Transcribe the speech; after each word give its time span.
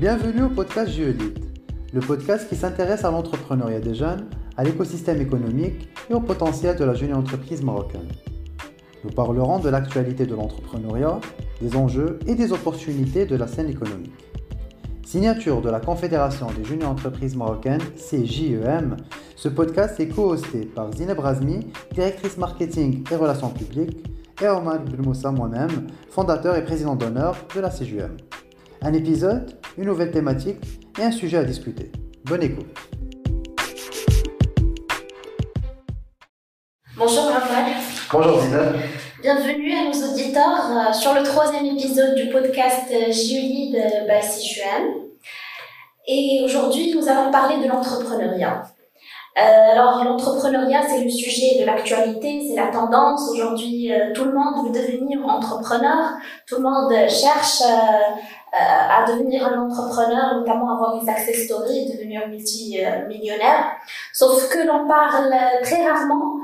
Bienvenue 0.00 0.44
au 0.44 0.48
podcast 0.48 0.92
Géolite, 0.92 1.44
le 1.92 2.00
podcast 2.00 2.48
qui 2.48 2.56
s'intéresse 2.56 3.04
à 3.04 3.10
l'entrepreneuriat 3.10 3.80
des 3.80 3.94
jeunes, 3.94 4.30
à 4.56 4.64
l'écosystème 4.64 5.20
économique 5.20 5.90
et 6.08 6.14
au 6.14 6.20
potentiel 6.20 6.74
de 6.74 6.84
la 6.84 6.94
jeune 6.94 7.12
entreprise 7.12 7.62
marocaine. 7.62 8.08
Nous 9.04 9.10
parlerons 9.10 9.58
de 9.58 9.68
l'actualité 9.68 10.24
de 10.24 10.34
l'entrepreneuriat, 10.34 11.20
des 11.60 11.76
enjeux 11.76 12.18
et 12.26 12.34
des 12.34 12.50
opportunités 12.50 13.26
de 13.26 13.36
la 13.36 13.46
scène 13.46 13.68
économique. 13.68 14.14
Signature 15.04 15.60
de 15.60 15.68
la 15.68 15.80
Confédération 15.80 16.46
des 16.46 16.64
jeunes 16.64 16.84
entreprises 16.84 17.36
marocaines, 17.36 17.82
CJEM, 17.96 18.96
ce 19.36 19.50
podcast 19.50 20.00
est 20.00 20.08
co-hosté 20.08 20.60
par 20.64 20.90
Zineb 20.94 21.18
Razmi, 21.18 21.66
directrice 21.92 22.38
marketing 22.38 23.04
et 23.12 23.16
relations 23.16 23.50
publiques, 23.50 24.02
et 24.40 24.48
Omar 24.48 24.78
Moussa 24.96 25.30
moi-même, 25.30 25.88
fondateur 26.08 26.56
et 26.56 26.64
président 26.64 26.96
d'honneur 26.96 27.36
de 27.54 27.60
la 27.60 27.68
CJEM. 27.68 28.16
Un 28.82 28.94
épisode, 28.94 29.58
une 29.76 29.84
nouvelle 29.84 30.10
thématique 30.10 30.56
et 30.98 31.02
un 31.02 31.10
sujet 31.10 31.36
à 31.36 31.44
discuter. 31.44 31.92
Bonne 32.24 32.42
écoute. 32.42 32.66
Bonjour 36.96 37.24
Raphaël. 37.24 37.76
Bonjour 38.10 38.40
Zineb. 38.40 38.76
Bienvenue 39.20 39.74
à 39.74 39.84
nos 39.84 40.12
auditeurs 40.12 40.70
euh, 40.70 40.92
sur 40.94 41.12
le 41.12 41.22
troisième 41.22 41.66
épisode 41.66 42.14
du 42.14 42.30
podcast 42.30 42.90
Giolide 43.10 44.06
by 44.08 44.26
CJEM. 44.26 45.10
Et 46.08 46.40
aujourd'hui, 46.42 46.94
nous 46.94 47.06
allons 47.06 47.30
parler 47.30 47.62
de 47.62 47.68
l'entrepreneuriat. 47.68 48.62
Euh, 49.38 49.72
alors 49.72 50.02
l'entrepreneuriat, 50.02 50.82
c'est 50.88 51.04
le 51.04 51.08
sujet 51.08 51.60
de 51.60 51.64
l'actualité, 51.64 52.48
c'est 52.48 52.56
la 52.56 52.66
tendance. 52.66 53.30
Aujourd'hui, 53.30 53.92
euh, 53.92 54.12
tout 54.12 54.24
le 54.24 54.32
monde 54.32 54.66
veut 54.66 54.72
devenir 54.72 55.24
entrepreneur, 55.24 56.14
tout 56.48 56.56
le 56.56 56.62
monde 56.62 56.92
cherche 57.08 57.60
euh, 57.62 58.39
à 58.52 59.04
devenir 59.06 59.46
un 59.46 59.66
entrepreneur, 59.66 60.34
notamment 60.40 60.74
avoir 60.74 60.98
des 60.98 61.06
success 61.06 61.44
stories, 61.44 61.92
devenir 61.92 62.26
multimillionnaire. 62.28 63.72
Sauf 64.12 64.48
que 64.48 64.66
l'on 64.66 64.88
parle 64.88 65.34
très 65.62 65.86
rarement 65.86 66.40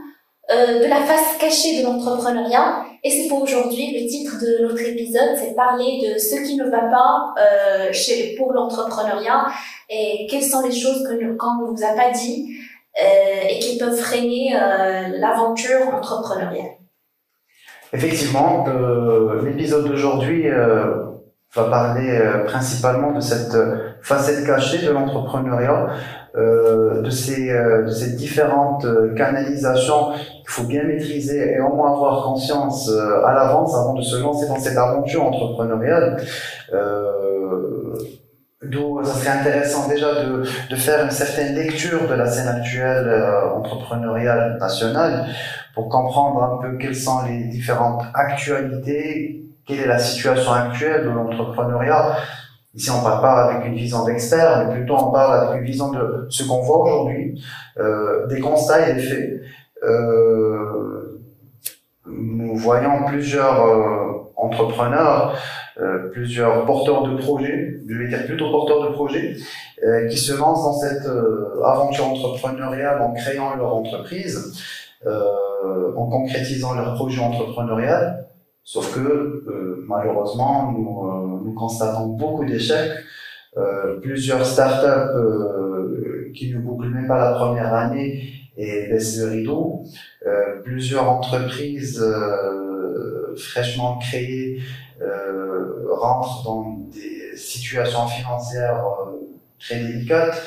euh, 0.48 0.78
de 0.78 0.88
la 0.88 1.00
face 1.00 1.36
cachée 1.40 1.82
de 1.82 1.84
l'entrepreneuriat. 1.84 2.84
Et 3.02 3.10
c'est 3.10 3.28
pour 3.28 3.42
aujourd'hui 3.42 3.98
le 4.00 4.08
titre 4.08 4.38
de 4.40 4.68
notre 4.68 4.80
épisode, 4.80 5.36
c'est 5.36 5.56
parler 5.56 6.08
de 6.08 6.18
ce 6.18 6.36
qui 6.46 6.56
ne 6.56 6.70
va 6.70 6.82
pas 6.82 7.34
euh, 7.38 7.92
chez, 7.92 8.36
pour 8.36 8.52
l'entrepreneuriat 8.52 9.46
et 9.90 10.28
quelles 10.30 10.44
sont 10.44 10.62
les 10.64 10.72
choses 10.72 11.02
qu'on 11.04 11.14
ne 11.16 11.66
vous 11.66 11.82
a 11.82 11.96
pas 11.96 12.12
dit 12.12 12.58
euh, 13.02 13.48
et 13.48 13.58
qui 13.58 13.76
peuvent 13.76 13.96
freiner 13.96 14.54
euh, 14.54 15.18
l'aventure 15.18 15.88
entrepreneuriale. 15.92 16.76
Effectivement, 17.92 18.64
l'épisode 19.42 19.88
d'aujourd'hui 19.88 20.46
va 21.54 21.64
parler 21.64 22.10
euh, 22.10 22.44
principalement 22.44 23.12
de 23.12 23.20
cette 23.20 23.54
euh, 23.54 23.76
facette 24.02 24.46
cachée 24.46 24.84
de 24.84 24.92
l'entrepreneuriat, 24.92 25.88
euh, 26.36 27.00
de, 27.02 27.10
ces, 27.10 28.16
différentes 28.16 28.86
canalisations 29.16 30.12
qu'il 30.12 30.48
faut 30.48 30.64
bien 30.64 30.84
maîtriser 30.84 31.54
et 31.54 31.60
au 31.60 31.74
moins 31.74 31.92
avoir 31.92 32.24
conscience 32.24 32.90
à 32.90 33.32
l'avance 33.32 33.74
avant 33.74 33.94
de 33.94 34.02
se 34.02 34.20
lancer 34.20 34.46
dans 34.46 34.58
cette 34.58 34.76
aventure 34.76 35.24
entrepreneuriale. 35.24 36.18
D'où 38.62 39.02
ça 39.04 39.12
serait 39.14 39.38
intéressant 39.38 39.88
déjà 39.88 40.08
de, 40.24 40.76
faire 40.76 41.04
une 41.04 41.10
certaine 41.10 41.54
lecture 41.54 42.06
de 42.08 42.14
la 42.14 42.26
scène 42.26 42.48
actuelle 42.48 43.08
entrepreneuriale 43.54 44.58
nationale 44.60 45.26
pour 45.74 45.88
comprendre 45.88 46.42
un 46.42 46.58
peu 46.60 46.76
quelles 46.76 46.96
sont 46.96 47.24
les 47.26 47.44
différentes 47.44 48.02
actualités 48.12 49.45
quelle 49.66 49.80
est 49.80 49.86
la 49.86 49.98
situation 49.98 50.52
actuelle 50.52 51.04
de 51.04 51.10
l'entrepreneuriat? 51.10 52.16
Ici, 52.74 52.90
on 52.90 52.98
ne 52.98 53.04
parle 53.04 53.22
pas 53.22 53.44
avec 53.44 53.66
une 53.66 53.74
vision 53.74 54.04
d'expert, 54.04 54.66
mais 54.66 54.74
plutôt 54.74 54.96
on 54.96 55.10
parle 55.10 55.48
avec 55.48 55.60
une 55.60 55.66
vision 55.66 55.90
de 55.92 56.26
ce 56.28 56.46
qu'on 56.46 56.60
voit 56.60 56.82
aujourd'hui, 56.82 57.42
euh, 57.78 58.26
des 58.26 58.40
constats 58.40 58.90
et 58.90 58.94
des 58.94 59.00
faits. 59.00 59.40
Euh, 59.82 60.76
nous 62.06 62.56
voyons 62.56 63.04
plusieurs 63.06 63.64
euh, 63.64 64.32
entrepreneurs, 64.36 65.36
euh, 65.80 66.10
plusieurs 66.10 66.64
porteurs 66.64 67.02
de 67.02 67.16
projets, 67.16 67.80
je 67.88 67.94
vais 67.94 68.08
dire 68.08 68.24
plutôt 68.26 68.50
porteurs 68.50 68.88
de 68.88 68.94
projets, 68.94 69.36
euh, 69.84 70.06
qui 70.08 70.16
se 70.16 70.36
lancent 70.36 70.64
dans 70.64 70.78
cette 70.78 71.08
aventure 71.64 72.06
entrepreneuriale 72.06 73.00
en 73.00 73.12
créant 73.12 73.56
leur 73.56 73.74
entreprise, 73.74 74.54
en 75.06 76.06
concrétisant 76.06 76.74
leur 76.74 76.94
projet 76.94 77.22
entrepreneurial 77.22 78.26
Sauf 78.66 78.92
que 78.96 78.98
euh, 78.98 79.84
malheureusement, 79.86 80.72
nous, 80.72 81.08
euh, 81.08 81.40
nous, 81.44 81.54
constatons 81.54 82.08
beaucoup 82.08 82.44
d'échecs. 82.44 82.90
Euh, 83.56 84.00
plusieurs 84.00 84.44
startups 84.44 85.14
qui 86.34 86.52
ne 86.52 86.58
bouclent 86.58 86.88
même 86.88 87.06
pas 87.06 87.30
la 87.30 87.32
première 87.38 87.72
année 87.72 88.28
et 88.56 88.88
baissent 88.88 89.20
le 89.20 89.30
rideau. 89.30 89.84
Plusieurs 90.64 91.08
entreprises 91.08 92.04
fraîchement 93.36 93.98
créées 93.98 94.60
rentrent 95.88 96.42
dans 96.44 96.76
des 96.92 97.36
situations 97.36 98.06
financières 98.08 98.84
très 99.58 99.78
délicates. 99.78 100.42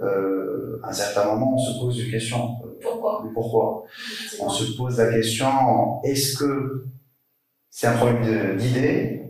à 0.00 0.88
un 0.90 0.92
certain 0.92 1.24
moment, 1.24 1.54
on 1.54 1.58
se 1.58 1.80
pose 1.80 1.98
une 2.04 2.10
question. 2.12 2.54
Pourquoi? 2.80 3.24
Pourquoi? 3.34 3.84
On 4.40 4.48
se 4.50 4.76
pose 4.76 4.98
la 4.98 5.10
question 5.10 6.00
est-ce 6.04 6.36
que 6.36 6.84
c'est 7.78 7.88
un 7.88 7.92
problème 7.92 8.56
d'idées. 8.56 9.20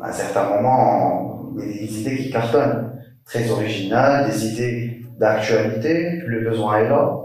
À 0.00 0.08
un 0.08 0.12
certain 0.12 0.48
moment, 0.48 1.52
il 1.58 1.70
y 1.70 1.78
a 1.78 1.86
des 1.86 2.00
idées 2.00 2.16
qui 2.16 2.30
cartonnent, 2.30 2.92
très 3.26 3.50
originales, 3.50 4.30
des 4.30 4.46
idées 4.46 5.02
d'actualité, 5.18 6.22
le 6.24 6.48
besoin 6.48 6.78
est 6.78 6.88
là. 6.88 7.18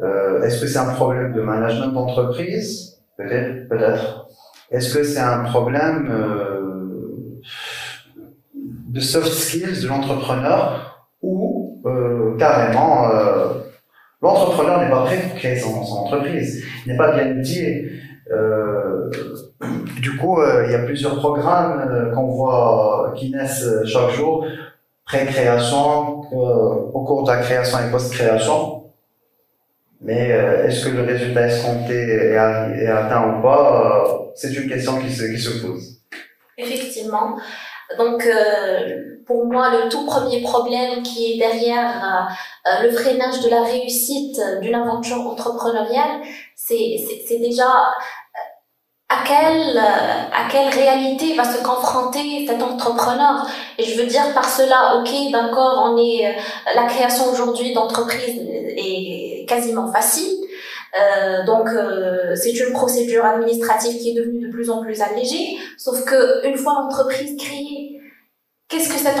Euh, 0.00 0.44
Est-ce 0.44 0.60
que 0.60 0.68
c'est 0.68 0.78
un 0.78 0.92
problème 0.92 1.32
de 1.32 1.40
management 1.40 1.88
d'entreprise? 1.88 3.02
Peut-être, 3.16 3.68
peut-être. 3.68 4.28
Est-ce 4.70 4.96
que 4.96 5.02
c'est 5.02 5.18
un 5.18 5.42
problème 5.42 6.08
euh, 6.08 7.40
de 8.54 9.00
soft 9.00 9.32
skills 9.32 9.82
de 9.82 9.88
l'entrepreneur 9.88 11.08
ou 11.20 11.82
euh, 11.84 12.36
carrément 12.38 13.08
l'entrepreneur 14.22 14.82
n'est 14.82 14.90
pas 14.90 15.02
prêt 15.02 15.18
pour 15.18 15.34
créer 15.34 15.58
son, 15.58 15.82
son 15.82 15.96
entreprise, 15.96 16.64
il 16.86 16.92
n'est 16.92 16.96
pas 16.96 17.12
bien 17.16 17.36
outillé? 17.36 18.02
Euh, 18.32 19.10
du 20.00 20.16
coup, 20.16 20.40
euh, 20.40 20.64
il 20.66 20.72
y 20.72 20.74
a 20.74 20.80
plusieurs 20.80 21.16
programmes 21.16 21.88
euh, 21.90 22.14
qu'on 22.14 22.28
voit 22.28 23.12
qui 23.16 23.30
naissent 23.30 23.68
chaque 23.84 24.10
jour, 24.10 24.46
pré-création, 25.04 26.22
au 26.32 27.04
cours 27.04 27.24
de 27.24 27.30
la 27.30 27.38
création 27.38 27.78
et 27.78 27.90
post-création. 27.90 28.84
Mais 30.00 30.30
est-ce 30.66 30.86
que 30.86 30.96
le 30.96 31.02
résultat 31.02 31.46
escompté 31.46 31.94
est, 31.94 32.88
atteint 32.88 33.38
ou 33.38 33.42
pas 33.42 34.32
C'est 34.34 34.52
une 34.52 34.68
question 34.68 34.98
qui 34.98 35.10
se 35.10 35.64
pose. 35.64 36.00
Effectivement. 36.58 37.36
Donc, 37.98 38.26
pour 39.26 39.46
moi, 39.46 39.70
le 39.70 39.88
tout 39.88 40.04
premier 40.06 40.42
problème 40.42 41.04
qui 41.04 41.34
est 41.34 41.38
derrière 41.38 42.28
le 42.82 42.90
freinage 42.90 43.42
de 43.44 43.50
la 43.50 43.62
réussite 43.62 44.40
d'une 44.60 44.74
aventure 44.74 45.20
entrepreneuriale, 45.20 46.22
c'est 46.56 47.38
déjà 47.38 47.70
à 49.22 49.26
quelle, 49.26 49.78
à 49.78 50.48
quelle 50.50 50.68
réalité 50.68 51.34
va 51.34 51.44
se 51.44 51.62
confronter 51.62 52.46
cet 52.48 52.62
entrepreneur. 52.62 53.46
Et 53.78 53.84
je 53.84 54.00
veux 54.00 54.06
dire 54.06 54.32
par 54.34 54.48
cela, 54.48 54.96
ok, 54.98 55.10
d'accord, 55.30 55.90
on 55.90 55.96
est, 55.96 56.36
la 56.74 56.84
création 56.84 57.30
aujourd'hui 57.30 57.72
d'entreprise 57.72 58.40
est 58.76 59.46
quasiment 59.48 59.92
facile. 59.92 60.38
Euh, 61.00 61.44
donc 61.46 61.68
euh, 61.68 62.34
c'est 62.36 62.52
une 62.52 62.72
procédure 62.72 63.24
administrative 63.24 63.98
qui 63.98 64.10
est 64.10 64.14
devenue 64.14 64.46
de 64.46 64.52
plus 64.52 64.68
en 64.68 64.82
plus 64.82 65.00
allégée. 65.00 65.56
Sauf 65.78 66.04
que 66.04 66.46
une 66.46 66.56
fois 66.56 66.74
l'entreprise 66.74 67.34
créée, 67.38 67.98
qu'est-ce 68.68 68.90
que 68.90 68.98
cet 68.98 69.16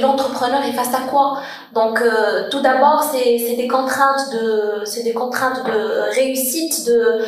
l'entrepreneur 0.00 0.64
est 0.64 0.72
face 0.72 0.92
à 0.94 1.08
quoi? 1.08 1.40
Donc 1.74 2.00
euh, 2.00 2.48
tout 2.50 2.60
d'abord 2.60 3.04
c'est 3.04 3.56
des 3.56 3.68
contraintes 3.68 4.32
de 4.32 4.84
c'est 4.84 5.04
des 5.04 5.12
contraintes 5.12 5.64
de 5.64 6.12
réussite 6.12 6.86
de 6.86 7.20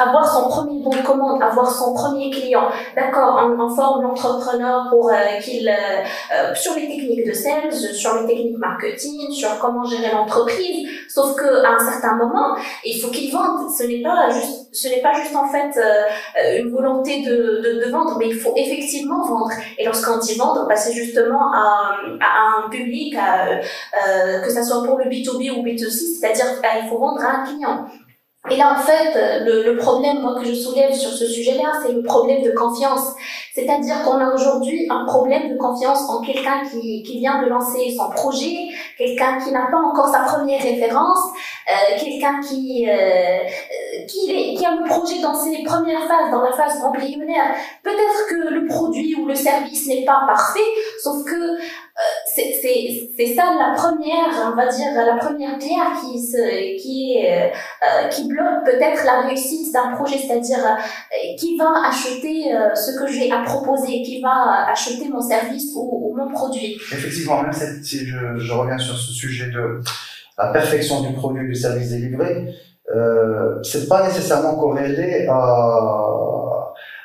avoir 0.00 0.26
son 0.26 0.48
premier 0.48 0.82
bon 0.82 0.90
de 0.90 1.02
commande, 1.02 1.42
avoir 1.42 1.70
son 1.70 1.92
premier 1.92 2.30
client, 2.30 2.68
d'accord, 2.96 3.38
on, 3.58 3.70
forme 3.70 4.02
l'entrepreneur 4.02 4.88
pour 4.90 5.10
euh, 5.10 5.38
qu'il, 5.42 5.68
euh, 5.68 5.72
euh, 6.34 6.54
sur 6.54 6.74
les 6.74 6.88
techniques 6.88 7.26
de 7.26 7.32
sales, 7.32 7.72
sur 7.72 8.14
les 8.16 8.26
techniques 8.26 8.58
marketing, 8.58 9.30
sur 9.30 9.58
comment 9.58 9.84
gérer 9.84 10.10
l'entreprise, 10.12 10.88
sauf 11.08 11.36
que 11.36 11.64
à 11.64 11.74
un 11.74 11.78
certain 11.78 12.16
moment, 12.16 12.56
il 12.84 13.00
faut 13.00 13.10
qu'il 13.10 13.30
vende. 13.30 13.70
Ce 13.70 13.84
n'est 13.84 14.02
pas 14.02 14.30
juste, 14.30 14.68
ce 14.72 14.88
n'est 14.88 15.02
pas 15.02 15.12
juste 15.12 15.36
en 15.36 15.46
fait 15.46 15.78
une 16.58 16.70
volonté 16.70 17.22
de, 17.22 17.60
de, 17.62 17.84
de, 17.84 17.90
vendre, 17.90 18.16
mais 18.18 18.28
il 18.28 18.34
faut 18.34 18.54
effectivement 18.56 19.24
vendre. 19.24 19.52
Et 19.78 19.84
lorsqu'on 19.84 20.18
dit 20.18 20.36
vendre, 20.36 20.66
bah, 20.66 20.76
c'est 20.76 20.92
justement 20.92 21.52
à, 21.52 21.96
à, 22.20 22.64
un 22.64 22.70
public, 22.70 23.14
que 23.14 24.50
ça 24.50 24.62
soit 24.62 24.82
pour 24.84 24.98
le 24.98 25.04
B2B 25.04 25.50
ou 25.52 25.62
B2C, 25.62 26.18
c'est-à-dire 26.18 26.46
il 26.82 26.88
faut 26.88 26.98
vendre 26.98 27.22
à 27.22 27.42
un 27.42 27.44
client. 27.44 27.86
Et 28.48 28.56
là, 28.56 28.74
en 28.74 28.82
fait, 28.82 29.44
le, 29.44 29.62
le, 29.64 29.76
problème, 29.76 30.20
moi, 30.20 30.34
que 30.40 30.46
je 30.46 30.54
soulève 30.54 30.94
sur 30.94 31.10
ce 31.10 31.26
sujet-là, 31.26 31.72
c'est 31.84 31.92
le 31.92 32.02
problème 32.02 32.42
de 32.42 32.52
confiance. 32.52 33.12
C'est-à-dire 33.54 34.02
qu'on 34.02 34.18
a 34.18 34.32
aujourd'hui 34.32 34.86
un 34.88 35.04
problème 35.04 35.52
de 35.52 35.58
confiance 35.58 36.08
en 36.08 36.22
quelqu'un 36.22 36.62
qui, 36.70 37.02
qui 37.02 37.18
vient 37.18 37.42
de 37.42 37.48
lancer 37.48 37.94
son 37.94 38.08
projet, 38.10 38.68
quelqu'un 38.96 39.38
qui 39.38 39.52
n'a 39.52 39.66
pas 39.70 39.78
encore 39.78 40.08
sa 40.08 40.20
première 40.20 40.62
référence, 40.62 41.18
euh, 41.68 41.98
quelqu'un 41.98 42.40
qui, 42.40 42.88
euh, 42.88 43.40
euh, 44.02 44.56
qui, 44.56 44.64
a 44.64 44.74
le 44.74 44.88
projet 44.88 45.20
dans 45.20 45.34
ses 45.34 45.62
premières 45.62 46.06
phases, 46.06 46.30
dans 46.30 46.42
la 46.42 46.52
phase 46.52 46.82
embryonnaire. 46.82 47.54
Peut-être 47.82 48.28
que 48.28 48.54
le 48.54 48.66
produit 48.66 49.14
ou 49.16 49.26
le 49.26 49.34
service 49.34 49.86
n'est 49.86 50.04
pas 50.04 50.22
parfait, 50.26 50.60
sauf 51.02 51.24
que 51.24 51.58
euh, 52.00 52.42
c'est 53.16 53.34
ça 53.34 53.54
la 53.58 53.74
première, 53.74 54.52
on 54.52 54.56
va 54.56 54.66
dire, 54.66 54.92
la 54.94 55.16
première 55.16 55.58
pierre 55.58 55.92
qui, 56.00 57.26
euh, 57.26 58.08
qui 58.08 58.28
bloque 58.28 58.64
peut-être 58.64 59.04
la 59.04 59.22
réussite 59.22 59.72
d'un 59.72 59.92
projet, 59.94 60.16
c'est-à-dire 60.16 60.64
euh, 60.64 61.36
qui 61.38 61.58
va 61.58 61.88
acheter 61.88 62.52
ce 62.74 62.98
que 62.98 63.10
j'ai 63.10 63.30
à 63.30 63.42
proposer, 63.42 64.02
qui 64.02 64.20
va 64.22 64.68
acheter 64.70 65.08
mon 65.08 65.20
service 65.20 65.72
ou, 65.74 66.14
mon 66.16 66.30
produit. 66.30 66.76
Effectivement, 66.92 67.42
même 67.42 67.52
si 67.52 68.06
je, 68.06 68.38
je, 68.38 68.52
reviens 68.52 68.78
sur 68.78 68.96
ce 68.96 69.12
sujet 69.12 69.50
de 69.50 69.80
la 70.38 70.46
perfection 70.52 71.02
du 71.02 71.12
produit, 71.14 71.46
du 71.46 71.54
service 71.54 71.90
délivré, 71.90 72.54
euh, 72.94 73.62
c'est 73.62 73.88
pas 73.88 74.06
nécessairement 74.06 74.56
corrélé 74.56 75.26
à, 75.28 76.10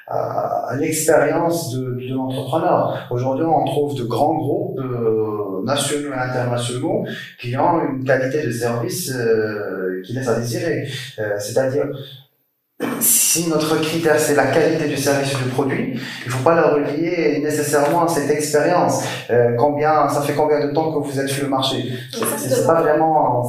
à, 0.08 0.68
à 0.70 0.76
l'expérience 0.78 1.74
de, 1.74 1.82
de 1.84 2.14
l'entrepreneur. 2.14 3.08
Aujourd'hui, 3.12 3.46
on 3.46 3.66
trouve 3.66 3.96
de 3.96 4.04
grands 4.04 4.36
groupes 4.36 4.80
euh, 4.80 5.64
nationaux 5.64 6.14
et 6.14 6.18
internationaux 6.18 7.06
qui 7.40 7.56
ont 7.58 7.80
une 7.82 8.04
qualité 8.04 8.46
de 8.46 8.52
service 8.52 9.12
euh, 9.16 10.02
qui 10.04 10.14
laisse 10.14 10.28
à 10.28 10.40
désirer. 10.40 10.88
Euh, 11.20 11.36
c'est-à-dire, 11.40 11.88
si 13.00 13.50
notre 13.50 13.80
critère 13.82 14.20
c'est 14.20 14.36
la 14.36 14.48
qualité 14.48 14.88
du 14.88 14.98
service 14.98 15.34
ou 15.40 15.44
du 15.46 15.50
produit, 15.50 15.98
il 16.26 16.32
faut 16.32 16.44
pas 16.44 16.56
la 16.56 16.68
relier 16.74 17.40
nécessairement 17.42 18.04
à 18.04 18.08
cette 18.08 18.30
expérience. 18.30 19.02
Euh, 19.32 19.56
combien, 19.58 20.10
ça 20.10 20.22
fait 20.22 20.34
combien 20.34 20.68
de 20.68 20.74
temps 20.74 20.92
que 20.92 21.00
vous 21.08 21.20
êtes 21.20 21.30
sur 21.30 21.44
le 21.46 21.50
marché? 21.50 21.78
C'est 22.38 22.68
pas 22.68 22.82
vraiment, 22.82 23.44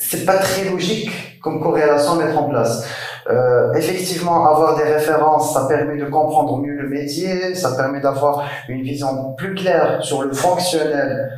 c'est 0.00 0.24
pas 0.24 0.38
très 0.38 0.64
logique 0.68 1.38
comme 1.40 1.60
corrélation 1.60 2.18
à 2.18 2.24
mettre 2.24 2.38
en 2.38 2.48
place. 2.48 2.84
Euh, 3.28 3.72
effectivement, 3.74 4.44
avoir 4.46 4.76
des 4.76 4.82
références, 4.82 5.54
ça 5.54 5.66
permet 5.68 5.96
de 5.96 6.06
comprendre 6.06 6.58
mieux 6.58 6.74
le 6.74 6.88
métier, 6.88 7.54
ça 7.54 7.76
permet 7.76 8.00
d'avoir 8.00 8.44
une 8.68 8.82
vision 8.82 9.34
plus 9.34 9.54
claire 9.54 10.02
sur 10.02 10.22
le 10.22 10.32
fonctionnel 10.32 11.30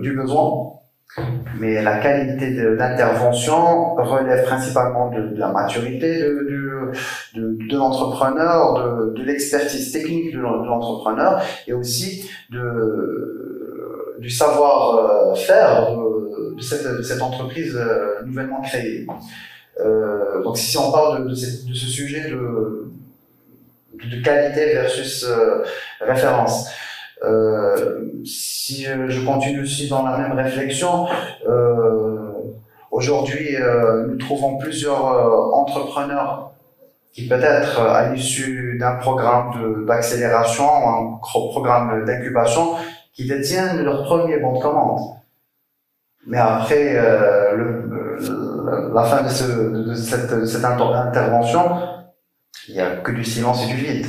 du 0.00 0.16
besoin. 0.16 0.74
Mais 1.58 1.82
la 1.82 1.98
qualité 1.98 2.76
d'intervention 2.76 3.94
relève 3.96 4.44
principalement 4.44 5.10
de, 5.10 5.36
la 5.36 5.48
maturité 5.48 6.20
de, 6.20 6.92
de, 7.34 7.76
l'entrepreneur, 7.76 9.12
de, 9.14 9.22
l'expertise 9.22 9.90
technique 9.90 10.32
de 10.32 10.38
l'entrepreneur 10.38 11.42
et 11.66 11.72
aussi 11.72 12.30
de, 12.50 14.16
du 14.20 14.30
savoir-faire 14.30 15.90
de, 16.58 17.02
cette, 17.02 17.22
entreprise 17.22 17.76
euh, 17.76 18.22
nouvellement 18.24 18.60
créée. 18.60 19.06
Euh, 19.80 20.42
donc 20.42 20.58
si 20.58 20.76
on 20.76 20.90
parle 20.90 21.28
de, 21.28 21.34
ce, 21.34 21.86
sujet 21.86 22.30
de, 22.30 22.90
qualité 24.22 24.74
versus 24.74 25.24
euh, 25.24 25.62
référence, 26.00 26.68
si 28.24 28.84
je 28.84 29.24
continue 29.24 29.62
aussi 29.62 29.88
dans 29.88 30.04
la 30.04 30.18
même 30.18 30.32
réflexion, 30.32 31.06
aujourd'hui 32.92 33.56
nous 34.06 34.16
trouvons 34.18 34.56
plusieurs 34.58 35.04
entrepreneurs 35.52 36.52
qui 37.12 37.26
peut-être 37.26 37.80
à 37.80 38.12
l'issue 38.12 38.78
d'un 38.78 38.94
programme 38.96 39.84
d'accélération 39.84 40.64
un 40.64 41.18
programme 41.24 42.04
d'incubation 42.04 42.76
qui 43.12 43.26
détiennent 43.26 43.82
leur 43.82 44.04
premier 44.04 44.38
bon 44.38 44.56
de 44.56 44.62
commande. 44.62 45.18
Mais 46.28 46.38
après 46.38 46.94
le, 47.56 47.88
la 48.94 49.04
fin 49.04 49.22
de, 49.22 49.28
ce, 49.28 49.44
de 49.44 49.94
cette, 49.94 50.64
intervention, 50.64 51.62
il 52.68 52.74
n'y 52.74 52.80
a 52.80 52.96
que 52.96 53.12
du 53.12 53.24
silence 53.24 53.64
et 53.64 53.68
du 53.68 53.76
vide. 53.76 54.06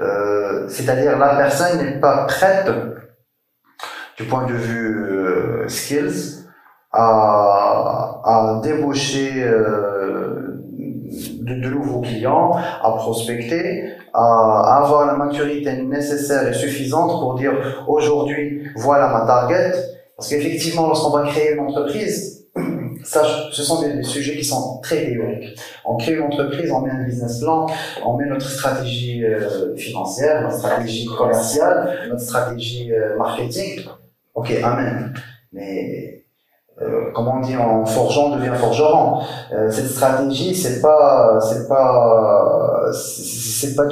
Euh, 0.00 0.66
C'est-à-dire 0.68 1.18
la 1.18 1.36
personne 1.36 1.78
n'est 1.78 2.00
pas 2.00 2.24
prête, 2.26 2.70
du 4.16 4.24
point 4.24 4.46
de 4.46 4.54
vue 4.54 5.04
euh, 5.04 5.68
skills, 5.68 6.46
à, 6.92 8.60
débaucher 8.62 9.42
euh, 9.42 10.60
de, 11.10 11.54
de, 11.54 11.68
nouveaux 11.70 12.00
clients, 12.00 12.52
à 12.52 12.90
prospecter, 12.92 13.94
à, 14.12 14.20
à 14.20 14.82
avoir 14.84 15.06
la 15.06 15.14
maturité 15.14 15.82
nécessaire 15.82 16.46
et 16.48 16.52
suffisante 16.52 17.20
pour 17.20 17.34
dire 17.36 17.52
aujourd'hui 17.88 18.68
voilà 18.76 19.08
ma 19.08 19.26
target. 19.26 19.72
Parce 20.22 20.30
qu'effectivement, 20.30 20.86
lorsqu'on 20.86 21.10
va 21.10 21.24
créer 21.24 21.54
une 21.54 21.58
entreprise, 21.58 22.46
ça, 23.04 23.24
ce 23.50 23.60
sont 23.64 23.82
des, 23.82 24.04
sujets 24.04 24.36
qui 24.36 24.44
sont 24.44 24.78
très 24.80 25.04
théoriques. 25.04 25.58
On 25.84 25.96
crée 25.96 26.12
une 26.12 26.22
entreprise, 26.22 26.70
on 26.70 26.80
met 26.82 26.92
un 26.92 27.02
business 27.02 27.40
plan, 27.40 27.66
on 28.04 28.16
met 28.16 28.26
notre 28.26 28.48
stratégie 28.48 29.24
euh, 29.24 29.74
financière, 29.74 30.42
notre 30.42 30.58
stratégie 30.58 31.06
commerciale, 31.06 32.06
notre 32.08 32.22
stratégie 32.22 32.92
euh, 32.92 33.16
marketing. 33.18 33.80
Ok, 34.36 34.52
amen. 34.62 35.12
Mais 35.52 36.22
euh, 36.80 37.10
comment 37.12 37.38
on 37.38 37.40
dit 37.40 37.56
en 37.56 37.84
forgeant 37.84 38.36
devient 38.36 38.54
forgeron. 38.54 39.22
Cette 39.70 39.88
stratégie, 39.88 40.54
c'est 40.54 40.80
pas, 40.80 41.40
c'est 41.40 41.66
pas, 41.66 42.71
c'est 42.92 43.74
pas 43.74 43.84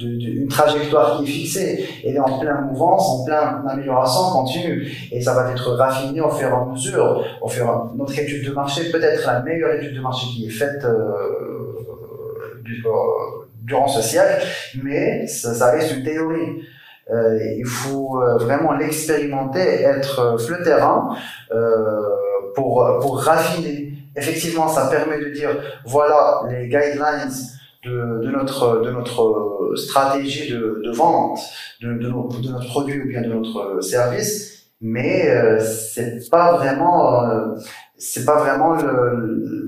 une 0.00 0.48
trajectoire 0.48 1.18
qui 1.18 1.24
est 1.24 1.26
fixée. 1.26 1.88
Elle 2.04 2.16
est 2.16 2.20
en 2.20 2.38
pleine 2.38 2.66
mouvance, 2.70 3.08
en 3.08 3.24
pleine 3.24 3.38
amélioration 3.68 4.30
continue, 4.32 4.90
et 5.12 5.20
ça 5.20 5.34
va 5.34 5.50
être 5.50 5.72
raffiné 5.72 6.20
au 6.20 6.30
fur 6.30 6.48
et 6.48 6.52
à 6.52 6.64
mesure. 6.64 7.24
Au 7.42 7.48
fur 7.48 7.90
notre 7.96 8.18
étude 8.18 8.46
de 8.46 8.52
marché, 8.52 8.90
peut-être 8.90 9.26
la 9.26 9.42
meilleure 9.42 9.74
étude 9.74 9.94
de 9.94 10.00
marché 10.00 10.26
qui 10.34 10.46
est 10.46 10.50
faite 10.50 10.84
euh, 10.84 11.48
euh, 12.86 13.44
durant 13.62 13.88
ce 13.88 14.00
siècle, 14.00 14.46
mais 14.82 15.26
ça, 15.26 15.70
reste 15.70 15.94
une 15.96 16.02
théorie. 16.02 16.62
Euh, 17.10 17.38
il 17.58 17.66
faut 17.66 18.22
vraiment 18.40 18.72
l'expérimenter, 18.72 19.82
être 19.82 20.20
euh, 20.20 20.56
le 20.56 20.64
terrain 20.64 21.14
pour, 22.54 22.98
pour 23.02 23.20
raffiner. 23.20 23.92
Effectivement, 24.16 24.68
ça 24.68 24.86
permet 24.86 25.18
de 25.18 25.28
dire 25.30 25.50
voilà 25.84 26.40
les 26.48 26.68
guidelines 26.68 27.30
de, 27.88 28.30
notre, 28.30 28.82
de 28.82 28.90
notre 28.90 29.72
stratégie 29.76 30.52
de, 30.52 30.90
vente 30.90 31.40
de, 31.80 31.88
notre 31.88 32.66
produit 32.68 33.02
ou 33.02 33.08
bien 33.08 33.22
de 33.22 33.32
notre 33.32 33.80
service, 33.80 34.70
mais 34.80 35.28
euh, 35.28 35.58
c'est 35.60 36.28
pas 36.30 36.56
vraiment 36.56 37.24
euh, 37.24 37.54
c'est 37.96 38.24
pas 38.24 38.38
vraiment 38.38 38.76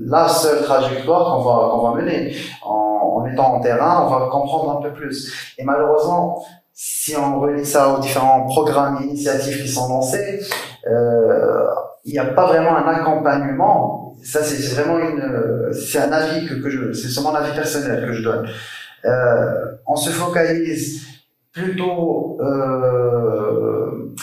la 0.05 0.27
seule 0.27 0.63
trajectoire 0.63 1.35
qu'on 1.35 1.43
va 1.43 1.69
qu'on 1.71 1.91
va 1.91 2.01
mener. 2.01 2.35
En, 2.63 3.25
étant 3.31 3.55
en 3.55 3.59
terrain, 3.59 4.07
on 4.07 4.09
va 4.09 4.29
comprendre 4.29 4.79
un 4.79 4.81
peu 4.81 4.93
plus. 4.93 5.53
Et 5.57 5.63
malheureusement, 5.63 6.43
si 6.73 7.15
on 7.15 7.39
relie 7.39 7.65
ça 7.65 7.93
aux 7.93 7.99
différents 7.99 8.45
programmes 8.45 8.99
et 9.01 9.05
initiatives 9.05 9.61
qui 9.61 9.67
sont 9.67 9.87
lancés, 9.87 10.39
euh, 10.87 11.67
il 12.05 12.13
n'y 12.13 12.19
a 12.19 12.25
pas 12.25 12.47
vraiment 12.47 12.75
un 12.77 12.87
accompagnement. 12.87 14.15
Ça, 14.23 14.43
c'est 14.43 14.75
vraiment 14.75 14.99
une, 14.99 15.73
c'est 15.73 15.99
un 15.99 16.11
avis 16.11 16.47
que, 16.47 16.69
je, 16.69 16.93
c'est 16.93 17.21
mon 17.21 17.33
avis 17.33 17.53
personnel 17.55 18.05
que 18.05 18.13
je 18.13 18.23
donne. 18.23 18.47
Euh, 19.05 19.75
on 19.87 19.95
se 19.95 20.09
focalise 20.09 21.07
plutôt 21.51 22.37
euh, 22.41 24.13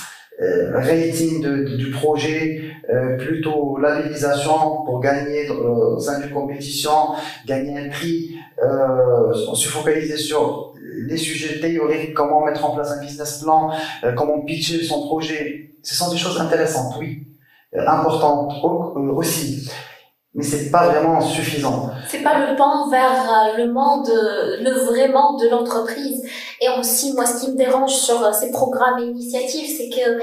euh 0.40 0.78
rating 0.78 1.76
du 1.76 1.90
projet, 1.90 2.70
euh, 2.88 3.16
plutôt 3.16 3.76
labellisation 3.78 4.84
pour 4.84 5.00
gagner 5.00 5.50
euh, 5.50 5.96
au 5.96 5.98
sein 5.98 6.20
d'une 6.20 6.30
compétition, 6.30 7.14
gagner 7.44 7.76
un 7.78 7.88
prix. 7.88 8.36
on 8.62 9.54
se 9.54 9.68
focalise 9.68 10.14
sur 10.16 10.68
les 11.06 11.16
sujets 11.16 11.60
théoriques, 11.60 12.14
comment 12.14 12.44
mettre 12.44 12.64
en 12.64 12.74
place 12.74 12.90
un 12.90 13.00
business 13.00 13.40
plan, 13.42 13.70
euh, 14.04 14.12
comment 14.12 14.40
pitcher 14.40 14.82
son 14.82 15.06
projet, 15.06 15.74
ce 15.82 15.94
sont 15.94 16.10
des 16.10 16.18
choses 16.18 16.40
intéressantes, 16.40 16.94
oui, 16.98 17.26
euh, 17.74 17.86
importantes 17.86 18.64
euh, 18.64 19.12
aussi, 19.12 19.70
mais 20.34 20.44
c'est 20.44 20.70
pas 20.70 20.88
vraiment 20.88 21.20
suffisant. 21.20 21.90
C'est 22.08 22.22
pas 22.22 22.38
le 22.38 22.54
pan 22.56 22.88
vers 22.88 23.54
le 23.56 23.72
monde, 23.72 24.08
le 24.08 24.70
vrai 24.70 25.08
monde 25.08 25.40
de 25.40 25.48
l'entreprise. 25.48 26.22
Et 26.60 26.68
aussi, 26.78 27.12
moi, 27.14 27.24
ce 27.24 27.44
qui 27.44 27.52
me 27.52 27.56
dérange 27.56 27.92
sur 27.92 28.34
ces 28.34 28.50
programmes 28.50 28.98
et 28.98 29.06
initiatives, 29.06 29.66
c'est 29.76 29.88
que 29.88 30.20